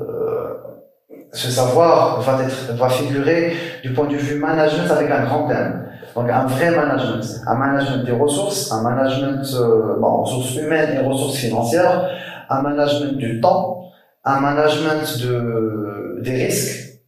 ce 1.34 1.50
savoir 1.50 2.22
va, 2.22 2.90
figurer 2.90 3.54
du 3.82 3.92
point 3.92 4.08
de 4.08 4.16
vue 4.16 4.40
management 4.40 4.90
avec 4.92 5.10
un 5.10 5.24
grand 5.24 5.48
thème. 5.48 5.88
Donc 6.16 6.30
un 6.30 6.46
vrai 6.46 6.70
management, 6.70 7.26
un 7.48 7.56
management 7.56 8.06
des 8.06 8.12
ressources, 8.12 8.72
un 8.72 8.84
management 8.84 9.44
euh, 9.56 9.96
bon, 10.00 10.22
ressources 10.22 10.56
humaines 10.56 10.96
et 10.96 11.00
ressources 11.00 11.38
financières, 11.38 12.08
un 12.50 12.62
management 12.62 13.18
du 13.18 13.42
temps, 13.42 13.90
un 14.24 14.40
management 14.40 15.18
de, 15.24 16.20
des 16.22 16.46
risques. 16.46 17.02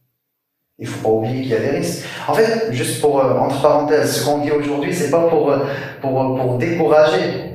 Il 0.78 0.88
faut 0.88 1.08
pas 1.08 1.14
oublier 1.14 1.42
qu'il 1.42 1.52
y 1.52 1.54
a 1.54 1.60
des 1.60 1.70
risques. 1.70 2.04
En 2.26 2.34
fait, 2.34 2.72
juste 2.72 3.00
pour 3.00 3.20
euh, 3.20 3.38
entre 3.38 3.62
parenthèses, 3.62 4.16
ce 4.16 4.24
qu'on 4.24 4.38
dit 4.38 4.50
aujourd'hui, 4.50 4.92
c'est 4.92 5.10
pas 5.10 5.28
pour, 5.28 5.52
euh, 5.52 5.60
pour 6.02 6.58
décourager, 6.58 7.54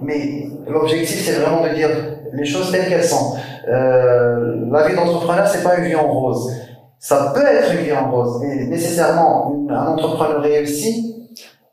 mais 0.00 0.46
l'objectif, 0.66 1.20
c'est 1.22 1.38
vraiment 1.38 1.62
de 1.62 1.74
dire 1.74 1.90
les 2.32 2.46
choses 2.46 2.72
telles 2.72 2.88
qu'elles 2.88 3.04
sont. 3.04 3.36
Euh, 3.68 4.66
la 4.70 4.88
vie 4.88 4.94
d'entrepreneur, 4.94 5.46
c'est 5.46 5.62
pas 5.62 5.76
une 5.76 5.84
vie 5.84 5.94
en 5.94 6.10
rose. 6.10 6.52
Ça 6.98 7.32
peut 7.34 7.44
être 7.44 7.72
une 7.72 7.84
vie 7.84 7.92
en 7.92 8.10
rose, 8.10 8.40
mais 8.40 8.66
nécessairement, 8.66 9.66
un 9.68 9.86
entrepreneur 9.86 10.40
réussi, 10.40 11.12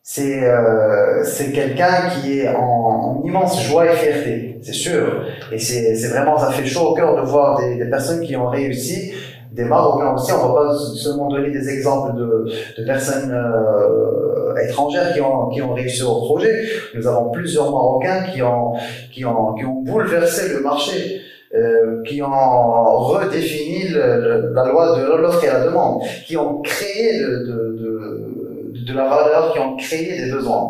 c'est 0.02 0.44
euh, 0.44 1.24
quelqu'un 1.54 2.10
qui 2.10 2.40
est 2.40 2.50
en, 2.50 3.22
immense 3.24 3.62
joie 3.64 3.86
et 3.86 3.96
fierté, 3.96 4.60
c'est 4.64 4.74
sûr. 4.74 5.24
Et 5.52 5.60
c'est 5.60 6.08
vraiment, 6.08 6.38
ça 6.38 6.52
fait 6.52 6.66
chaud 6.66 6.90
au 6.90 6.94
cœur 6.96 7.16
de 7.16 7.22
voir 7.22 7.60
des, 7.60 7.86
personnes 7.86 8.22
qui 8.22 8.36
ont 8.36 8.48
réussi 8.48 9.14
des 9.52 9.66
Marocains 9.66 10.14
aussi. 10.16 10.32
On 10.32 10.48
va 10.48 10.62
pas 10.62 10.76
seulement 10.96 11.28
donner 11.28 11.52
des 11.52 11.70
exemples 11.70 12.18
de, 12.18 12.46
de 12.80 12.86
personnes 12.86 13.32
euh, 13.32 14.56
étrangères 14.68 15.14
qui 15.14 15.22
ont, 15.22 15.48
qui 15.50 15.62
ont 15.62 15.74
réussi 15.74 16.02
au 16.02 16.16
projet. 16.22 16.64
Nous 16.96 17.06
avons 17.06 17.30
plusieurs 17.30 17.70
Marocains 17.70 18.24
qui 18.34 18.42
ont, 18.42 18.74
qui 19.12 19.26
ont, 19.26 19.54
qui 19.54 19.66
ont 19.66 19.84
bouleversé 19.84 20.50
le 20.50 20.62
marché. 20.62 21.22
Euh, 21.56 22.04
qui 22.04 22.22
ont 22.22 23.00
redéfini 23.00 23.88
la 23.90 24.66
loi 24.66 25.00
de 25.00 25.16
l'offre 25.16 25.44
et 25.44 25.48
la 25.48 25.66
demande, 25.66 26.04
qui 26.28 26.38
ont 26.38 26.62
créé 26.62 27.20
de, 27.22 28.94
la 28.94 29.10
valeur, 29.10 29.54
qui 29.54 29.60
ont 29.60 29.76
créé 29.76 30.26
des 30.26 30.32
besoins. 30.32 30.68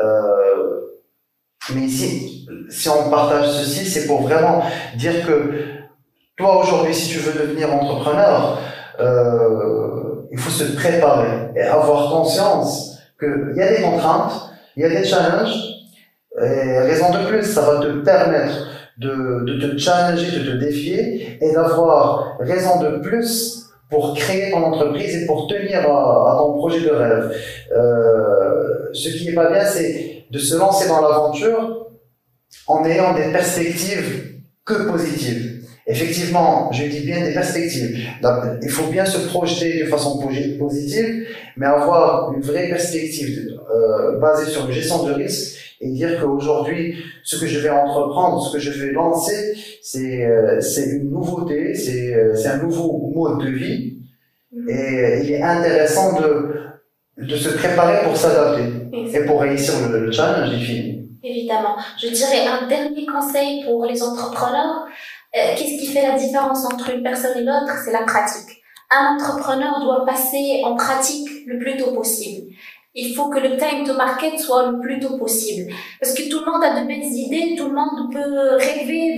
Euh, 0.00 0.80
mais 1.74 1.80
ici, 1.80 2.46
si 2.70 2.88
on 2.88 3.10
partage 3.10 3.50
ceci, 3.50 3.84
c'est 3.84 4.06
pour 4.06 4.22
vraiment 4.22 4.62
dire 4.96 5.26
que 5.26 5.54
toi, 6.36 6.62
aujourd'hui, 6.62 6.94
si 6.94 7.08
tu 7.08 7.18
veux 7.18 7.40
devenir 7.44 7.74
entrepreneur, 7.74 8.60
euh, 9.00 10.28
il 10.30 10.38
faut 10.38 10.50
se 10.50 10.76
préparer 10.76 11.50
et 11.56 11.62
avoir 11.62 12.12
conscience 12.12 12.96
qu'il 13.18 13.54
y 13.56 13.60
a 13.60 13.74
des 13.74 13.82
contraintes, 13.82 14.52
il 14.76 14.84
y 14.84 14.86
a 14.86 14.88
des 14.88 15.04
challenges, 15.04 15.56
et 16.40 16.78
raison 16.78 17.10
de 17.10 17.26
plus, 17.26 17.42
ça 17.42 17.62
va 17.62 17.80
te 17.80 17.88
permettre 18.04 18.68
de, 18.98 19.44
de 19.44 19.66
te 19.66 19.78
challenger, 19.78 20.38
de 20.38 20.50
te 20.50 20.56
défier 20.56 21.38
et 21.40 21.52
d'avoir 21.52 22.36
raison 22.40 22.80
de 22.80 22.98
plus 22.98 23.62
pour 23.92 24.14
créer 24.14 24.50
ton 24.50 24.62
entreprise 24.64 25.22
et 25.22 25.26
pour 25.26 25.46
tenir 25.46 25.80
à, 25.80 26.36
ton 26.38 26.56
projet 26.56 26.80
de 26.80 26.90
rêve. 26.90 27.36
Euh, 27.76 28.88
ce 28.92 29.10
qui 29.10 29.26
n'est 29.26 29.34
pas 29.34 29.50
bien, 29.50 29.64
c'est 29.64 30.24
de 30.30 30.38
se 30.38 30.56
lancer 30.56 30.88
dans 30.88 31.00
l'aventure 31.00 31.90
en 32.66 32.84
ayant 32.86 33.14
des 33.14 33.30
perspectives 33.30 34.40
que 34.64 34.88
positives. 34.90 35.62
Effectivement, 35.86 36.70
je 36.72 36.84
dis 36.84 37.00
bien 37.00 37.22
des 37.22 37.34
perspectives. 37.34 37.98
Il 38.62 38.70
faut 38.70 38.86
bien 38.86 39.04
se 39.04 39.28
projeter 39.28 39.82
de 39.82 39.88
façon 39.88 40.18
positive, 40.58 41.26
mais 41.56 41.66
avoir 41.66 42.32
une 42.32 42.40
vraie 42.40 42.68
perspective 42.68 43.58
euh, 43.70 44.18
basée 44.20 44.50
sur 44.50 44.66
une 44.66 44.72
gestion 44.72 45.04
de 45.04 45.12
risque 45.12 45.71
et 45.82 45.90
dire 45.90 46.18
qu'aujourd'hui, 46.18 46.96
ce 47.22 47.36
que 47.40 47.46
je 47.46 47.58
vais 47.58 47.70
entreprendre, 47.70 48.40
ce 48.46 48.50
que 48.54 48.58
je 48.58 48.72
vais 48.80 48.92
lancer, 48.92 49.40
c'est 49.82 50.24
euh, 50.24 50.60
une 50.86 51.10
nouveauté, 51.10 51.74
c'est 51.74 52.14
euh, 52.14 52.52
un 52.52 52.58
nouveau 52.64 53.10
mode 53.14 53.44
de 53.44 53.50
vie, 53.50 53.98
et 54.68 55.20
il 55.22 55.28
est 55.32 55.42
intéressant 55.42 56.08
de 56.20 56.28
de 57.18 57.36
se 57.36 57.50
préparer 57.50 58.04
pour 58.04 58.16
s'adapter 58.16 58.64
et 59.14 59.20
pour 59.26 59.42
réussir 59.42 59.74
le, 59.90 60.06
le 60.06 60.10
challenge 60.10 60.50
défini. 60.50 61.08
Évidemment. 61.22 61.76
Je 62.00 62.08
dirais 62.08 62.46
un 62.46 62.66
dernier 62.66 63.06
conseil 63.06 63.64
pour 63.66 63.84
les 63.84 64.02
entrepreneurs, 64.02 64.86
euh, 65.36 65.38
qu'est-ce 65.56 65.78
qui 65.78 65.86
fait 65.86 66.06
la 66.08 66.18
différence 66.18 66.64
entre 66.64 66.90
une 66.90 67.02
personne 67.02 67.36
et 67.38 67.44
l'autre? 67.44 67.72
C'est 67.84 67.92
la 67.92 68.04
pratique. 68.04 68.50
Un 68.90 69.16
entrepreneur 69.16 69.80
doit 69.84 70.04
passer 70.06 70.62
en 70.64 70.74
pratique 70.74 71.28
le 71.46 71.58
plus 71.58 71.76
tôt 71.76 71.92
possible. 71.92 72.52
Il 72.94 73.14
faut 73.14 73.30
que 73.30 73.38
le 73.38 73.56
time 73.56 73.86
to 73.86 73.94
market 73.94 74.38
soit 74.38 74.70
le 74.70 74.78
plus 74.78 75.00
tôt 75.00 75.16
possible. 75.16 75.72
Parce 76.00 76.12
que 76.12 76.28
tout 76.28 76.40
le 76.40 76.52
monde 76.52 76.62
a 76.62 76.80
de 76.80 76.86
belles 76.86 77.02
idées, 77.02 77.54
tout 77.56 77.68
le 77.68 77.74
monde 77.74 78.12
peut 78.12 78.56
rêver 78.58 79.16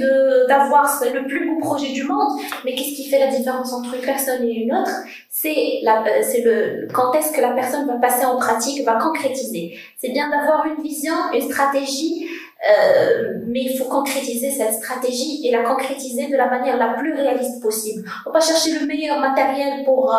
d'avoir 0.48 1.02
le 1.12 1.26
plus 1.26 1.48
beau 1.48 1.58
projet 1.58 1.92
du 1.92 2.04
monde, 2.04 2.38
mais 2.64 2.74
qu'est-ce 2.74 2.94
qui 2.94 3.08
fait 3.08 3.18
la 3.18 3.28
différence 3.28 3.72
entre 3.72 3.94
une 3.94 4.02
personne 4.02 4.44
et 4.44 4.52
une 4.52 4.72
autre? 4.72 4.92
C'est 5.28 5.82
euh, 5.87 6.22
c'est 6.22 6.42
le, 6.42 6.87
quand 6.92 7.12
est-ce 7.12 7.32
que 7.32 7.40
la 7.40 7.50
personne 7.50 7.87
va 7.87 7.96
passer 7.96 8.24
en 8.24 8.37
pratique, 8.37 8.84
va 8.84 8.94
concrétiser. 8.94 9.76
C'est 9.98 10.10
bien 10.10 10.30
d'avoir 10.30 10.64
une 10.66 10.82
vision, 10.82 11.14
une 11.32 11.42
stratégie, 11.42 12.28
euh, 12.66 13.40
mais 13.46 13.61
il 13.62 13.77
faut 13.77 13.85
concrétiser 13.85 14.50
cette 14.50 14.74
stratégie 14.74 15.46
et 15.46 15.50
la 15.50 15.62
concrétiser 15.62 16.29
de 16.29 16.37
la 16.37 16.48
manière 16.48 16.77
la 16.77 16.94
plus 16.94 17.12
réaliste 17.12 17.61
possible. 17.61 18.09
On 18.27 18.31
va 18.31 18.40
chercher 18.40 18.79
le 18.79 18.87
meilleur 18.87 19.18
matériel 19.20 19.85
pour 19.85 20.14
euh, 20.14 20.18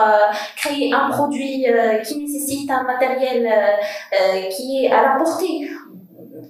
créer 0.55 0.93
un 0.93 1.09
produit 1.09 1.65
euh, 1.67 1.99
qui 1.99 2.19
nécessite 2.19 2.69
un 2.69 2.83
matériel 2.83 3.51
qui 4.55 4.85
est 4.85 4.91
à 4.91 5.01
la 5.01 5.15
portée 5.17 5.69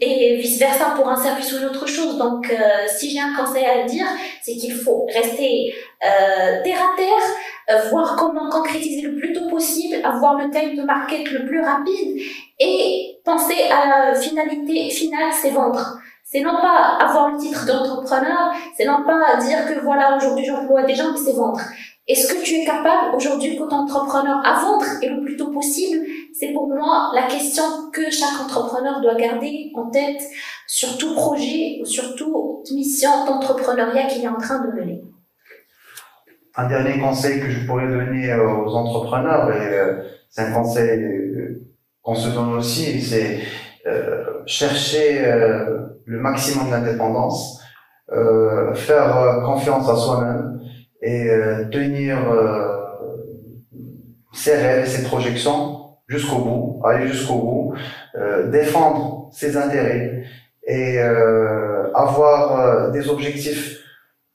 et 0.01 0.35
vice 0.37 0.59
versa 0.59 0.91
pour 0.95 1.07
un 1.09 1.15
service 1.15 1.51
ou 1.53 1.57
une 1.57 1.65
autre 1.65 1.87
chose. 1.87 2.17
Donc, 2.17 2.51
si 2.87 3.09
j'ai 3.09 3.19
un 3.19 3.33
conseil 3.35 3.65
à 3.65 3.83
dire, 3.83 4.05
c'est 4.41 4.55
qu'il 4.55 4.73
faut 4.73 5.05
rester 5.13 5.73
terre 5.99 6.81
à 6.81 6.97
terre, 6.97 7.81
voir 7.89 8.15
comment 8.15 8.49
concrétiser 8.49 9.01
le 9.01 9.15
plus 9.15 9.33
tôt 9.33 9.49
possible, 9.49 9.95
avoir 10.03 10.37
le 10.37 10.49
time 10.49 10.75
de 10.75 10.83
market 10.83 11.31
le 11.31 11.45
plus 11.45 11.61
rapide 11.61 12.21
et 12.59 13.17
penser 13.23 13.57
à 13.71 13.87
la 13.87 14.15
finalité 14.15 14.89
finale, 14.89 15.31
c'est 15.31 15.51
vendre. 15.51 15.97
C'est 16.23 16.41
non 16.41 16.59
pas 16.59 16.97
avoir 16.99 17.31
le 17.31 17.37
titre 17.37 17.65
d'entrepreneur, 17.65 18.51
c'est 18.75 18.85
non 18.85 19.03
pas 19.05 19.37
dire 19.37 19.65
que 19.67 19.79
voilà, 19.81 20.17
aujourd'hui 20.17 20.43
j'emploie 20.45 20.83
des 20.83 20.95
gens, 20.95 21.11
mais 21.11 21.19
c'est 21.23 21.33
vendre. 21.33 21.61
Est-ce 22.07 22.33
que 22.33 22.43
tu 22.43 22.55
es 22.55 22.65
capable 22.65 23.15
aujourd'hui, 23.15 23.57
tant 23.57 23.69
entrepreneur, 23.69 24.39
à 24.45 24.59
vendre 24.59 24.85
et 25.01 25.09
le 25.09 25.21
plus 25.23 25.37
tôt 25.37 25.51
possible 25.51 26.05
C'est 26.37 26.51
pour 26.51 26.67
moi 26.67 27.11
la 27.15 27.27
question 27.27 27.63
que 27.93 28.11
chaque 28.11 28.41
entrepreneur 28.41 28.99
doit 28.99 29.15
garder 29.15 29.71
en 29.73 29.89
tête 29.89 30.21
sur 30.67 30.97
tout 30.97 31.15
projet 31.15 31.79
ou 31.81 31.85
sur 31.85 32.13
toute 32.15 32.69
mission 32.71 33.25
d'entrepreneuriat 33.25 34.07
qu'il 34.07 34.25
est 34.25 34.27
en 34.27 34.37
train 34.37 34.65
de 34.65 34.71
mener. 34.73 35.01
Un 36.57 36.67
dernier 36.67 36.99
conseil 36.99 37.39
que 37.39 37.49
je 37.49 37.65
pourrais 37.65 37.87
donner 37.87 38.33
aux 38.35 38.75
entrepreneurs, 38.75 39.49
et 39.51 39.77
euh, 39.77 40.03
c'est 40.29 40.41
un 40.41 40.51
conseil 40.51 41.01
qu'on 42.01 42.15
se 42.15 42.29
donne 42.29 42.55
aussi, 42.55 43.01
c'est 43.01 43.39
euh, 43.87 44.41
chercher 44.45 45.25
euh, 45.25 45.87
le 46.05 46.19
maximum 46.19 46.69
d'indépendance, 46.69 47.61
euh, 48.11 48.73
faire 48.73 49.17
euh, 49.17 49.41
confiance 49.45 49.87
à 49.89 49.95
soi-même 49.95 50.59
et 51.01 51.29
euh, 51.29 51.69
tenir 51.69 52.17
ses 54.33 54.55
rêves 54.55 54.87
ses 54.87 55.03
projections 55.03 55.84
jusqu'au 56.07 56.37
bout, 56.39 56.81
aller 56.85 57.07
jusqu'au 57.07 57.35
bout, 57.35 57.73
défendre 58.51 59.29
ses 59.31 59.57
intérêts 59.57 60.23
et 60.67 60.99
avoir 61.93 62.91
des 62.91 63.09
objectifs 63.09 63.79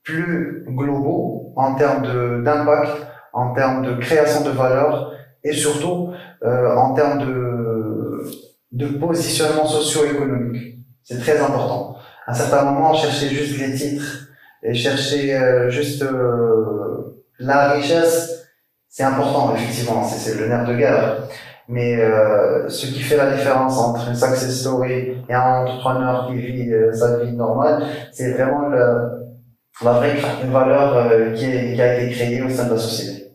plus 0.03 0.65
globaux 0.69 1.53
en 1.57 1.75
termes 1.75 2.43
d'impact, 2.43 3.07
en 3.33 3.55
termes 3.55 3.83
de 3.85 3.95
création 3.95 4.43
de 4.43 4.51
valeur 4.51 5.13
et 5.45 5.53
surtout 5.53 6.13
euh, 6.45 6.75
en 6.75 6.95
termes 6.95 7.21
de, 7.21 8.25
de 8.73 8.87
positionnement 8.99 9.67
socio-économique. 9.67 10.79
C'est 11.03 11.19
très 11.19 11.39
important. 11.39 11.97
À 12.27 12.33
un 12.33 12.35
certain 12.35 12.65
moment, 12.65 12.95
chercher 12.95 13.29
juste 13.29 13.59
les 13.59 13.75
titres 13.75 14.29
et 14.63 14.75
chercher 14.75 15.35
euh, 15.35 15.71
juste 15.71 16.03
euh, 16.03 17.23
la 17.39 17.71
richesse, 17.73 18.49
c'est 18.89 19.03
important, 19.05 19.55
effectivement, 19.55 20.05
c'est 20.05 20.39
le 20.39 20.49
nerf 20.49 20.67
de 20.67 20.75
guerre. 20.75 21.29
Mais 21.71 22.01
euh, 22.01 22.69
ce 22.69 22.87
qui 22.87 22.99
fait 22.99 23.17
la 23.17 23.31
différence 23.31 23.79
entre 23.79 24.09
une 24.09 24.17
success 24.17 24.61
story 24.61 25.15
et 25.29 25.33
un 25.33 25.63
entrepreneur 25.63 26.27
qui 26.27 26.35
vit 26.35 26.73
euh, 26.73 26.93
sa 26.93 27.19
vie 27.21 27.31
normale, 27.31 27.85
c'est 28.11 28.33
vraiment 28.33 28.69
la 28.69 29.93
vraie 29.93 30.17
valeur 30.51 30.97
euh, 30.97 31.33
qui, 31.33 31.47
qui, 31.47 31.81
a 31.81 32.01
été 32.01 32.13
créée 32.13 32.43
au 32.43 32.51
sein 32.51 32.65
de 32.65 32.71
la 32.73 32.77
société. 32.77 33.31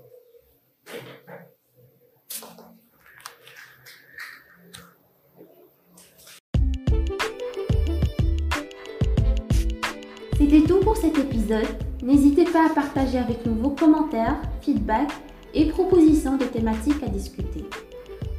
C'était 10.37 10.67
tout 10.67 10.81
pour 10.81 10.97
cet 10.97 11.17
épisode. 11.17 11.67
N'hésitez 12.03 12.43
pas 12.43 12.65
à 12.69 12.75
partager 12.75 13.17
avec 13.17 13.45
nous 13.45 13.55
vos 13.55 13.69
commentaires, 13.69 14.35
feedbacks 14.61 15.13
et 15.53 15.69
propositions 15.69 16.35
de 16.35 16.43
thématiques 16.43 17.01
à 17.01 17.07
discuter. 17.07 17.63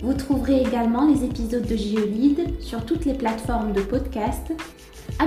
Vous 0.02 0.14
trouverez 0.14 0.60
également 0.60 1.06
les 1.06 1.24
épisodes 1.24 1.66
de 1.66 1.76
Geolide 1.76 2.60
sur 2.60 2.84
toutes 2.84 3.04
les 3.04 3.14
plateformes 3.14 3.72
de 3.72 3.80
podcast. 3.80 4.52
À 5.18 5.26